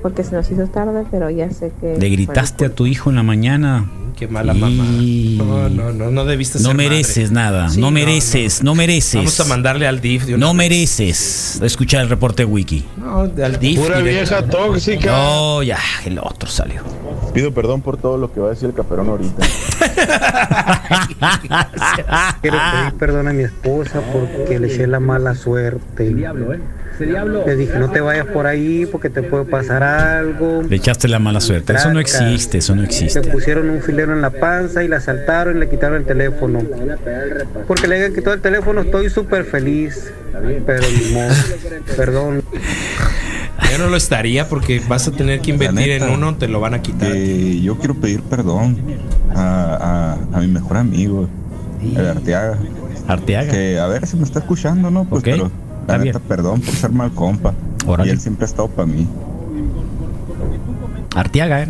Porque 0.03 0.25
se 0.25 0.35
nos 0.35 0.51
hizo 0.51 0.67
tarde, 0.67 1.05
pero 1.13 1.31
ya 1.31 1.49
sé 1.51 1.73
que. 1.81 1.97
Le 1.97 2.09
gritaste 2.09 2.65
a 2.67 2.75
tu 2.75 2.87
hijo 2.87 3.11
en 3.11 3.17
la 3.17 3.23
mañana. 3.23 3.89
Qué 4.23 4.29
mala 4.29 4.55
mamá. 4.55 4.85
No, 4.85 5.69
no, 5.69 5.93
no, 5.93 6.11
no 6.13 6.25
debiste 6.25 6.61
No 6.61 6.67
ser 6.69 6.77
mereces 6.77 7.33
madre. 7.33 7.51
nada, 7.51 7.69
Sí, 7.71 7.81
no 7.81 7.91
mereces, 7.91 8.63
no, 8.63 8.77
mereces. 8.77 9.17
Vamos 9.17 9.41
a 9.41 9.45
mandarle 9.47 9.89
al 9.89 10.01
DIF 10.01 10.27
de 10.27 10.37
una 10.37 10.47
No 10.47 10.53
vez. 10.53 10.59
mereces 10.59 11.61
escuchar 11.61 12.03
el 12.03 12.09
reporte 12.09 12.45
wiki. 12.45 12.85
No, 12.99 13.23
al 13.23 13.59
DIF. 13.59 13.81
Pura 13.81 13.99
vieja 13.99 14.47
tóxica. 14.47 15.11
No, 15.11 15.65
ya, 15.65 15.81
el 16.07 16.21
otro 16.21 16.49
salió. 16.49 16.83
Pido 17.35 17.53
perdón 17.53 17.83
por 17.83 17.97
todo 17.97 18.17
lo 18.17 18.33
que 18.33 18.39
va 18.39 18.47
a 18.47 18.51
decir 18.51 18.69
el 18.69 18.75
caperón 18.77 19.09
ahorita. 19.09 19.45
Quiero 22.41 22.59
pedir 22.73 22.93
perdón 23.01 23.27
a 23.27 23.33
mi 23.33 23.43
esposa 23.43 24.03
porque 24.13 24.61
le 24.61 24.73
eché 24.73 24.87
la 24.87 25.01
mala 25.01 25.35
suerte. 25.35 26.15
Le 27.01 27.57
dije, 27.57 27.79
no 27.79 27.91
te 27.91 28.01
vayas 28.01 28.27
por 28.27 28.47
ahí 28.47 28.87
porque 28.87 29.11
te 29.11 29.23
puede 29.23 29.45
pasar 29.45 29.83
algo. 29.83 30.63
Le 30.69 30.77
echaste 30.77 31.09
la 31.09 31.19
mala 31.19 31.41
suerte. 31.41 31.73
Eso 31.75 31.93
no 31.93 32.01
existe, 32.01 32.59
eso 32.59 32.75
no 32.75 32.83
Le 32.83 32.89
existe. 32.89 33.21
pusieron 33.23 33.71
un 33.71 33.81
filero 33.83 34.13
en 34.13 34.21
la 34.21 34.31
panza 34.31 34.85
y 34.85 34.89
la 34.89 34.99
asaltaron 34.99 35.57
y 35.57 35.61
le 35.61 35.69
quitaron 35.69 35.99
el 35.99 36.05
teléfono. 36.05 36.61
Porque 37.67 37.89
le 37.89 37.97
hayan 37.97 38.15
quitado 38.15 38.35
el 38.35 38.41
teléfono 38.43 38.83
estoy 38.83 39.11
súper 39.11 39.45
feliz. 39.45 40.13
Pero 40.67 40.83
ni 40.89 41.13
modo. 41.13 41.35
Perdón. 41.97 42.43
Yo 43.71 43.79
no 43.79 43.89
lo 43.89 43.97
estaría 43.97 44.49
porque 44.49 44.83
vas 44.87 45.09
a 45.09 45.13
tener 45.13 45.41
que 45.41 45.51
invertir 45.51 45.91
en 45.93 46.03
uno, 46.05 46.37
te 46.37 46.47
lo 46.49 46.61
van 46.61 46.75
a 46.75 46.83
quitar. 46.83 47.11
Eh, 47.15 47.61
yo 47.63 47.79
quiero 47.79 47.95
pedir 47.95 48.21
perdón 48.23 48.77
a, 49.35 50.17
a- 50.33 50.37
a 50.37 50.41
mi 50.41 50.47
mejor 50.49 50.77
amigo, 50.77 51.29
el 51.97 52.07
Arteaga. 52.07 52.59
Arteaga. 53.09 53.51
Que 53.51 53.79
a 53.79 53.87
ver 53.87 54.07
si 54.07 54.17
me 54.17 54.25
está 54.25 54.41
escuchando, 54.41 54.91
¿no? 54.91 55.05
Pues, 55.05 55.21
Ok, 55.21 55.25
pero 55.25 55.47
está 55.47 55.57
la 55.87 55.99
neta, 55.99 56.19
perdón 56.21 56.61
por 56.61 56.75
ser 56.75 56.91
mal 56.91 57.13
compa. 57.13 57.55
Órale. 57.87 58.09
Y 58.11 58.13
él 58.13 58.21
siempre 58.21 58.45
ha 58.45 58.49
estado 58.49 58.69
para 58.69 58.87
mí. 58.87 59.07
Arteaga, 61.15 61.63
¿eh? 61.63 61.69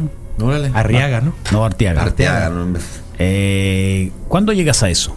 Arriaga, 0.74 1.20
¿no? 1.20 1.34
No, 1.52 1.64
Arteaga. 1.64 2.02
Arteaga, 2.02 2.48
no. 2.50 2.66
Eh, 3.18 4.10
¿Cuándo 4.28 4.52
llegas 4.52 4.82
a 4.82 4.90
eso? 4.90 5.14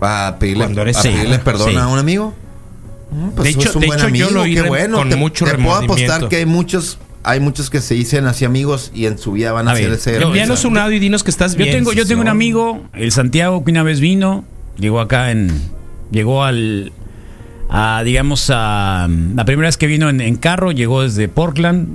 ¿A 0.00 0.36
pedirle, 0.38 0.64
Cuando 0.64 0.82
eres 0.82 0.96
a 0.96 1.02
sí. 1.02 1.08
pedirle 1.08 1.38
perdón 1.38 1.70
Sí. 1.70 1.76
a 1.76 1.86
un 1.86 1.98
amigo? 1.98 2.34
Pues 3.36 3.44
De 3.44 3.50
hecho- 3.50 3.68
es 3.70 3.74
un 3.74 3.80
de 3.82 3.86
buen 3.88 3.98
hecho, 3.98 4.08
yo 4.08 4.30
lo 4.30 4.42
vi 4.44 4.54
qué 4.54 4.62
bueno. 4.62 4.96
con 4.98 5.08
te, 5.10 5.16
mucho 5.16 5.44
te 5.44 5.52
puedo 5.54 5.70
apostar 5.74 5.88
remordimiento. 5.96 6.28
que 6.28 6.36
hay 6.36 6.46
muchos, 6.46 6.98
hay 7.22 7.40
muchos 7.40 7.68
que 7.68 7.80
se 7.80 7.94
dicen 7.94 8.26
así 8.26 8.44
amigos 8.44 8.90
y 8.94 9.06
en 9.06 9.18
su 9.18 9.32
vida 9.32 9.52
van 9.52 9.68
a, 9.68 9.72
A 9.72 9.74
hacer 9.74 9.90
ver, 9.90 9.98
ese. 9.98 10.20
yo- 10.20 10.28
Envíanos 10.28 10.64
un 10.64 10.78
audio 10.78 10.96
y 10.96 11.00
dinos 11.00 11.22
que 11.24 11.30
estás 11.30 11.52
Yo 11.52 11.58
bien. 11.64 11.72
tengo, 11.76 11.92
yo 11.92 12.06
tengo 12.06 12.20
un 12.20 12.26
No. 12.26 12.30
amigo, 12.32 12.82
el 12.94 13.10
Santiago, 13.12 13.64
que 13.64 13.70
una 13.72 13.82
vez 13.82 14.00
vino, 14.00 14.44
llegó 14.78 15.00
acá 15.00 15.30
en. 15.32 15.50
Llegó 16.10 16.44
al. 16.44 16.92
A, 17.70 18.02
digamos, 18.04 18.50
a. 18.52 19.08
La 19.34 19.44
primera 19.44 19.68
vez 19.68 19.76
que 19.76 19.86
vino 19.86 20.08
en, 20.08 20.20
en 20.20 20.36
carro, 20.36 20.72
llegó 20.72 21.02
desde 21.02 21.28
Portland 21.28 21.88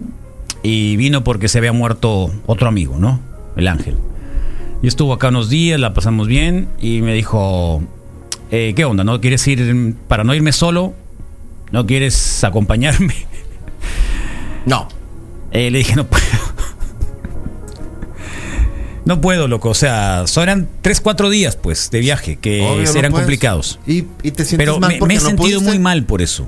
y 0.64 0.96
vino 0.96 1.24
porque 1.24 1.48
se 1.48 1.58
había 1.58 1.74
muerto 1.74 2.32
otro 2.46 2.68
amigo, 2.68 2.98
¿no? 2.98 3.20
El 3.56 3.68
Ángel. 3.68 3.98
Y 4.82 4.88
estuvo 4.88 5.14
acá 5.14 5.30
unos 5.30 5.50
días, 5.50 5.80
la 5.80 5.94
pasamos 5.94 6.28
bien 6.28 6.68
y 6.80 7.02
me 7.02 7.14
dijo: 7.14 7.84
eh, 8.52 8.74
¿Qué 8.76 8.86
onda? 8.86 9.04
¿No 9.04 9.20
quieres 9.22 9.46
ir 9.48 9.96
para 10.08 10.24
no 10.24 10.34
irme 10.34 10.52
solo? 10.52 10.94
¿No 11.72 11.86
quieres 11.86 12.44
acompañarme? 12.44 13.14
No. 14.66 14.88
Eh, 15.52 15.70
le 15.72 15.78
dije, 15.78 15.96
no 15.96 16.06
puedo. 16.06 16.24
No 19.06 19.22
puedo, 19.22 19.48
loco. 19.48 19.70
O 19.70 19.74
sea, 19.76 20.24
son 20.28 20.44
eran 20.44 20.68
3, 20.82 21.00
4 21.02 21.30
días, 21.30 21.56
pues, 21.56 21.90
de 21.92 22.00
viaje, 22.00 22.38
que 22.38 22.62
Obvio, 22.62 22.92
eran 23.00 23.12
complicados. 23.12 23.80
Y, 23.86 24.06
y 24.24 24.32
te 24.32 24.44
sientes 24.46 24.58
Pero 24.58 24.80
mal 24.80 24.94
me, 24.94 24.98
porque 24.98 25.14
me 25.14 25.20
he 25.20 25.24
no 25.24 25.28
sentido 25.30 25.60
pudiste. 25.60 25.66
muy 25.70 25.80
mal 25.80 26.04
por 26.06 26.22
eso. 26.22 26.48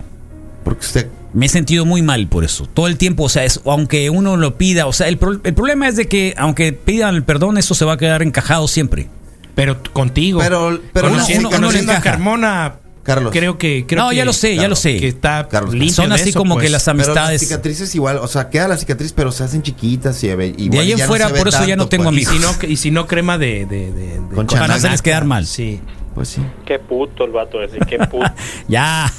Porque 0.63 0.85
usted. 0.85 1.07
Me 1.33 1.45
he 1.45 1.49
sentido 1.49 1.85
muy 1.85 2.01
mal 2.01 2.27
por 2.27 2.43
eso. 2.43 2.67
Todo 2.73 2.87
el 2.87 2.97
tiempo, 2.97 3.23
o 3.23 3.29
sea, 3.29 3.43
es, 3.45 3.59
aunque 3.65 4.09
uno 4.09 4.37
lo 4.37 4.57
pida, 4.57 4.87
o 4.87 4.93
sea, 4.93 5.07
el, 5.07 5.17
pro- 5.17 5.39
el 5.43 5.53
problema 5.53 5.87
es 5.87 5.95
de 5.97 6.07
que 6.07 6.33
aunque 6.37 6.73
pidan 6.73 7.15
el 7.15 7.23
perdón, 7.23 7.57
eso 7.57 7.75
se 7.75 7.85
va 7.85 7.93
a 7.93 7.97
quedar 7.97 8.23
encajado 8.23 8.67
siempre. 8.67 9.07
Pero 9.53 9.81
contigo. 9.93 10.39
Pero, 10.39 10.79
pero 10.93 11.07
Uno- 11.09 11.17
no, 11.17 11.25
uno- 11.25 11.37
uno 11.37 11.49
le 11.49 11.55
Conociendo 11.55 11.91
a 11.91 11.95
encaja. 11.97 12.11
Carmona, 12.11 12.75
Carlos. 13.07 13.31
creo 13.31 13.57
que. 13.57 13.85
Creo 13.87 14.03
No, 14.03 14.09
que- 14.11 14.17
ya 14.17 14.25
lo 14.25 14.33
sé, 14.33 14.55
ya 14.55 14.67
lo 14.67 14.75
sé. 14.75 14.97
Que 14.99 15.07
está 15.07 15.47
Carlos, 15.47 15.73
limpio 15.73 15.91
son 15.95 16.09
de 16.09 16.15
así 16.15 16.29
eso, 16.29 16.37
como 16.39 16.53
pues. 16.55 16.65
que 16.65 16.69
las 16.69 16.83
Pero 16.83 16.97
las 16.97 17.07
amistades. 17.07 17.41
cicatrices 17.41 17.95
igual, 17.95 18.17
o 18.17 18.27
sea, 18.27 18.49
queda 18.49 18.67
la 18.67 18.77
cicatriz, 18.77 19.13
pero 19.13 19.31
se 19.31 19.43
hacen 19.43 19.63
chiquitas 19.63 20.23
y 20.23 20.27
igual 20.27 20.53
De 20.69 20.79
ahí 20.79 20.91
en 20.91 20.99
no 20.99 21.05
fuera, 21.05 21.29
se 21.29 21.33
por 21.33 21.47
eso 21.47 21.65
ya 21.65 21.75
no 21.75 21.87
tengo 21.87 22.03
pues. 22.11 22.17
Y 22.17 22.25
si 22.25 22.35
amigos. 22.35 22.57
no, 22.61 22.67
y 22.69 22.77
si 22.77 22.91
no 22.91 23.07
crema 23.07 23.37
de. 23.39 23.65
de, 23.65 23.91
de- 23.91 24.19
de- 24.19 24.35
Con 24.35 24.45
Para 24.45 24.67
no 24.67 24.73
hacerles 24.75 25.01
quedar 25.01 25.25
mal. 25.25 25.47
Sí. 25.47 25.79
Pues 26.13 26.29
sí. 26.29 26.41
Qué 26.65 26.77
puto 26.79 27.23
el 27.25 27.31
vato 27.31 27.61
ese, 27.63 27.77
qué 27.87 27.97
puto. 27.99 28.25
Ya. 28.67 29.09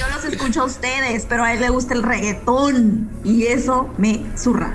Yo 0.00 0.06
los 0.16 0.24
escucho 0.24 0.62
a 0.62 0.64
ustedes, 0.64 1.26
pero 1.28 1.44
a 1.44 1.52
él 1.52 1.60
le 1.60 1.68
gusta 1.68 1.94
el 1.94 2.02
reggaetón 2.02 3.08
y 3.24 3.44
eso 3.44 3.88
me 3.98 4.22
zurra. 4.36 4.74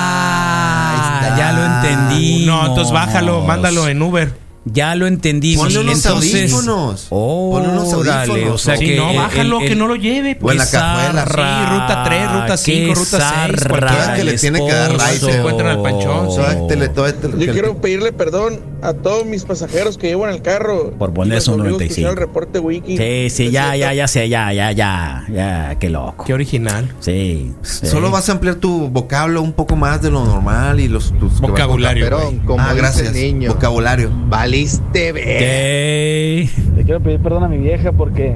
Ah, 0.00 1.34
ya 1.36 1.52
lo 1.52 1.64
entendí. 1.64 2.46
No, 2.46 2.66
entonces 2.66 2.92
bájalo, 2.92 3.42
mándalo 3.42 3.88
en 3.88 4.00
Uber. 4.02 4.47
Ya 4.72 4.94
lo 4.94 5.06
entendí. 5.06 5.56
Ponle 5.56 5.78
unos 5.80 6.04
Entonces, 6.04 6.52
audífonos. 6.52 7.06
Oh, 7.10 7.50
Ponle 7.52 7.68
unos 7.70 7.92
audífonos. 7.92 8.50
o 8.54 8.58
sea 8.58 8.76
Sí, 8.76 8.86
que 8.86 8.96
no, 8.96 9.10
el- 9.10 9.16
bájalo, 9.16 9.60
el- 9.60 9.68
que 9.68 9.76
no 9.76 9.88
lo 9.88 9.96
lleve. 9.96 10.38
O 10.40 10.50
en 10.50 10.58
la 10.58 10.64
pues. 10.64 10.70
cajuela. 10.70 11.24
Sí, 11.26 11.70
ruta 11.74 12.02
3, 12.04 12.32
ruta 12.32 12.56
5, 12.56 12.78
qué 12.88 12.94
ruta 12.94 13.06
6. 13.10 13.22
zarra, 13.22 13.68
Cualquiera 13.78 14.14
que 14.14 14.24
le 14.24 14.32
tiene 14.38 14.58
que 14.66 14.72
dar 14.72 14.92
like, 14.96 15.18
se 15.18 15.36
encuentran 15.38 15.68
al 15.70 15.82
panchón. 15.82 16.26
Todavía 16.28 16.66
te 16.66 16.76
le- 16.76 16.88
todavía 16.88 17.20
te- 17.20 17.46
Yo 17.46 17.52
quiero 17.52 17.76
pedirle 17.80 18.12
perdón 18.12 18.60
a 18.82 18.92
todos 18.92 19.26
mis 19.26 19.44
pasajeros 19.44 19.98
que 19.98 20.08
llevo 20.08 20.26
en 20.28 20.34
el 20.34 20.42
carro. 20.42 20.90
Por 20.92 21.12
poner 21.12 21.32
Y 21.32 21.34
los 21.36 21.44
su 21.44 21.50
amigos 21.52 21.66
que 21.66 21.72
95. 21.72 21.92
hicieron 21.92 22.12
el 22.12 22.18
reporte 22.18 22.58
wiki. 22.58 22.96
Sí, 22.96 23.30
sí, 23.30 23.50
ya, 23.50 23.74
ya, 23.76 23.92
ya 23.94 24.06
sé, 24.08 24.28
ya, 24.28 24.52
ya, 24.52 24.72
ya, 24.72 25.24
ya, 25.32 25.76
qué 25.80 25.88
loco. 25.90 26.24
Qué 26.24 26.34
original. 26.34 26.92
Sí. 27.00 27.52
sí. 27.62 27.86
Solo 27.86 28.10
vas 28.10 28.28
a 28.28 28.32
ampliar 28.32 28.56
tu 28.56 28.88
vocablo 28.88 29.42
un 29.42 29.52
poco 29.52 29.76
más 29.76 30.00
de 30.02 30.10
lo 30.10 30.24
normal 30.24 30.80
y 30.80 30.88
los 30.88 31.12
tus 31.18 31.40
Vocabulario, 31.40 32.04
Pero, 32.04 32.32
como 32.44 32.62
ah, 32.62 32.72
gracias. 32.74 33.12
niño. 33.12 33.52
Vocabulario. 33.54 34.10
Valiste 34.58 35.12
ver. 35.12 36.48
Le 36.76 36.84
quiero 36.84 37.00
pedir 37.00 37.20
perdón 37.20 37.44
a 37.44 37.48
mi 37.48 37.58
vieja 37.58 37.92
porque 37.92 38.34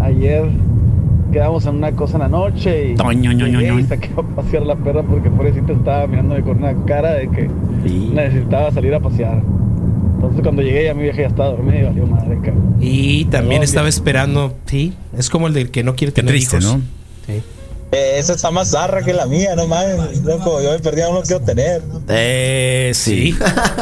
ayer 0.00 0.44
quedamos 1.32 1.66
en 1.66 1.76
una 1.76 1.92
cosa 1.92 2.14
en 2.14 2.20
la 2.20 2.28
noche 2.28 2.90
y, 2.92 2.94
Toño, 2.94 3.32
ño, 3.32 3.46
ño, 3.48 3.58
llegué 3.60 3.72
ño. 3.72 3.78
y 3.80 3.84
saqué 3.84 4.08
a 4.16 4.22
pasear 4.22 4.62
la 4.64 4.76
perra 4.76 5.02
porque 5.02 5.28
pobrecita 5.30 5.72
estaba 5.72 6.06
mirándome 6.06 6.42
con 6.42 6.58
una 6.58 6.74
cara 6.86 7.14
de 7.14 7.28
que 7.28 7.50
Sí. 7.84 8.10
necesitaba 8.14 8.70
salir 8.70 8.94
a 8.94 9.00
pasear. 9.00 9.42
Entonces 10.14 10.40
cuando 10.42 10.62
llegué 10.62 10.84
ya 10.84 10.94
mi 10.94 11.02
vieja 11.02 11.20
ya 11.22 11.26
estaba 11.28 11.50
dormida 11.50 11.80
y 11.80 11.84
valió 11.84 12.06
madre, 12.06 12.36
cabrón. 12.42 12.76
Y 12.80 13.24
también 13.26 13.62
estaba 13.62 13.88
esperando. 13.88 14.54
Sí, 14.66 14.94
es 15.18 15.28
como 15.28 15.48
el 15.48 15.52
del 15.54 15.70
que 15.70 15.82
no 15.84 15.94
quiere 15.94 16.12
Qué 16.14 16.22
tener 16.22 16.32
triste, 16.34 16.56
hijos. 16.58 16.76
¿no? 16.76 16.80
Sí. 17.26 17.42
Eh, 17.94 18.18
esa 18.18 18.32
está 18.34 18.50
más 18.50 18.70
zarra 18.72 19.02
que 19.02 19.12
la 19.12 19.26
mía, 19.26 19.54
no 19.54 19.66
mames. 19.66 20.18
Loco, 20.22 20.60
yo 20.62 20.72
me 20.72 20.78
perdí 20.80 21.02
uno 21.08 21.20
que 21.22 21.28
quiero 21.28 21.44
tener. 21.44 21.82
Eh, 22.08 22.90
sí. 22.94 23.36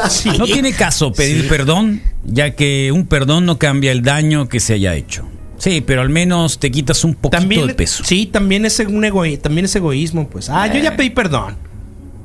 Sí. 0.09 0.29
No 0.37 0.45
tiene 0.45 0.73
caso 0.73 1.11
pedir 1.11 1.47
perdón, 1.47 2.01
ya 2.23 2.51
que 2.51 2.91
un 2.91 3.05
perdón 3.07 3.45
no 3.45 3.57
cambia 3.57 3.91
el 3.91 4.01
daño 4.03 4.47
que 4.47 4.59
se 4.59 4.73
haya 4.73 4.93
hecho. 4.95 5.25
Sí, 5.57 5.81
pero 5.81 6.01
al 6.01 6.09
menos 6.09 6.59
te 6.59 6.69
quitas 6.71 7.03
un 7.05 7.15
poquito 7.15 7.39
También, 7.39 7.67
de 7.67 7.73
peso. 7.73 8.03
sí, 8.03 8.25
también 8.25 8.65
es, 8.65 8.79
un 8.79 9.03
egoí- 9.03 9.39
también 9.39 9.65
es 9.65 9.75
egoísmo, 9.75 10.27
pues. 10.27 10.49
Ah, 10.49 10.67
yo 10.67 10.79
ya 10.79 10.95
pedí 10.97 11.09
perdón. 11.09 11.55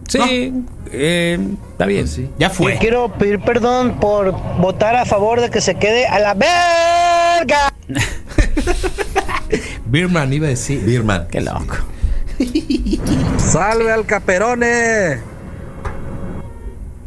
Sí, 0.08 0.52
eh, 0.90 1.38
está 1.72 1.86
bien. 1.86 2.06
Ya 2.38 2.48
fue. 2.50 2.74
Yo 2.74 2.78
quiero 2.80 3.12
pedir 3.12 3.40
perdón 3.40 4.00
por 4.00 4.32
votar 4.58 4.96
a 4.96 5.04
favor 5.04 5.40
de 5.40 5.50
que 5.50 5.60
se 5.60 5.74
quede 5.76 6.06
a 6.06 6.18
la 6.18 6.34
verga. 6.34 7.72
Birman 9.88 10.32
iba 10.32 10.46
a 10.46 10.50
decir. 10.50 10.84
Birman. 10.84 11.26
Qué 11.30 11.40
loco. 11.40 11.76
¡Salve 13.38 13.90
al 13.90 14.06
caperone! 14.06 15.20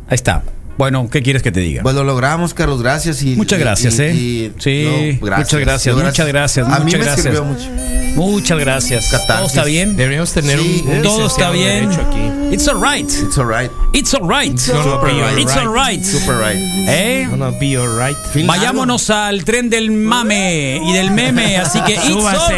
Ahí 0.08 0.16
está. 0.16 0.44
Bueno, 0.82 1.08
¿qué 1.12 1.22
quieres 1.22 1.44
que 1.44 1.52
te 1.52 1.60
diga? 1.60 1.84
Pues 1.84 1.94
lo 1.94 2.04
logramos, 2.04 2.56
Carlos, 2.56 2.82
gracias. 2.82 3.22
Y, 3.22 3.36
Muchas 3.36 3.60
gracias, 3.60 4.00
y- 4.00 4.02
¿eh? 4.02 4.14
y- 4.16 4.52
sí, 4.58 5.20
no, 5.22 5.28
gracias. 5.28 5.54
muchas 5.54 5.60
gracias, 5.60 5.96
No, 5.96 6.04
muchas 6.04 6.28
gracias. 6.28 6.68
A 6.68 6.80
mí 6.80 6.86
muchas 6.86 7.00
me 7.00 7.06
gracias. 7.06 7.24
sirvió 7.24 7.44
mucho. 7.46 7.70
Muchas 8.16 8.58
gracias. 8.60 9.10
¿Todo 9.12 9.20
Catarsis. 9.22 9.48
está 9.50 9.64
bien? 9.66 9.96
Deberíamos 9.96 10.34
tener 10.34 10.58
Sí, 10.60 10.84
un, 10.88 10.92
un 10.96 11.02
Todo 11.04 11.28
está 11.28 11.52
bien. 11.52 11.88
Aquí. 11.92 12.32
It's 12.56 12.68
alright. 12.68 13.08
It's 13.12 13.38
alright. 13.38 13.72
It's 13.94 14.12
alright. 14.16 14.58
Super 14.58 15.14
right. 15.14 15.38
It's 15.38 15.56
alright. 15.56 16.04
Super 16.04 16.38
right. 16.40 16.58
¿Eh? 16.90 17.28
Gonna 17.30 17.52
be 17.60 17.78
alright. 17.78 18.18
Vayámonos 18.48 19.12
al 19.12 19.46
tren 19.46 19.70
del 19.70 19.92
mame 19.92 20.82
y 20.84 20.94
del 20.94 21.12
meme, 21.12 21.58
así 21.58 21.80
que 21.82 21.94
it's 22.08 22.10
alright. 22.10 22.42
a 22.42 22.50
la 22.50 22.58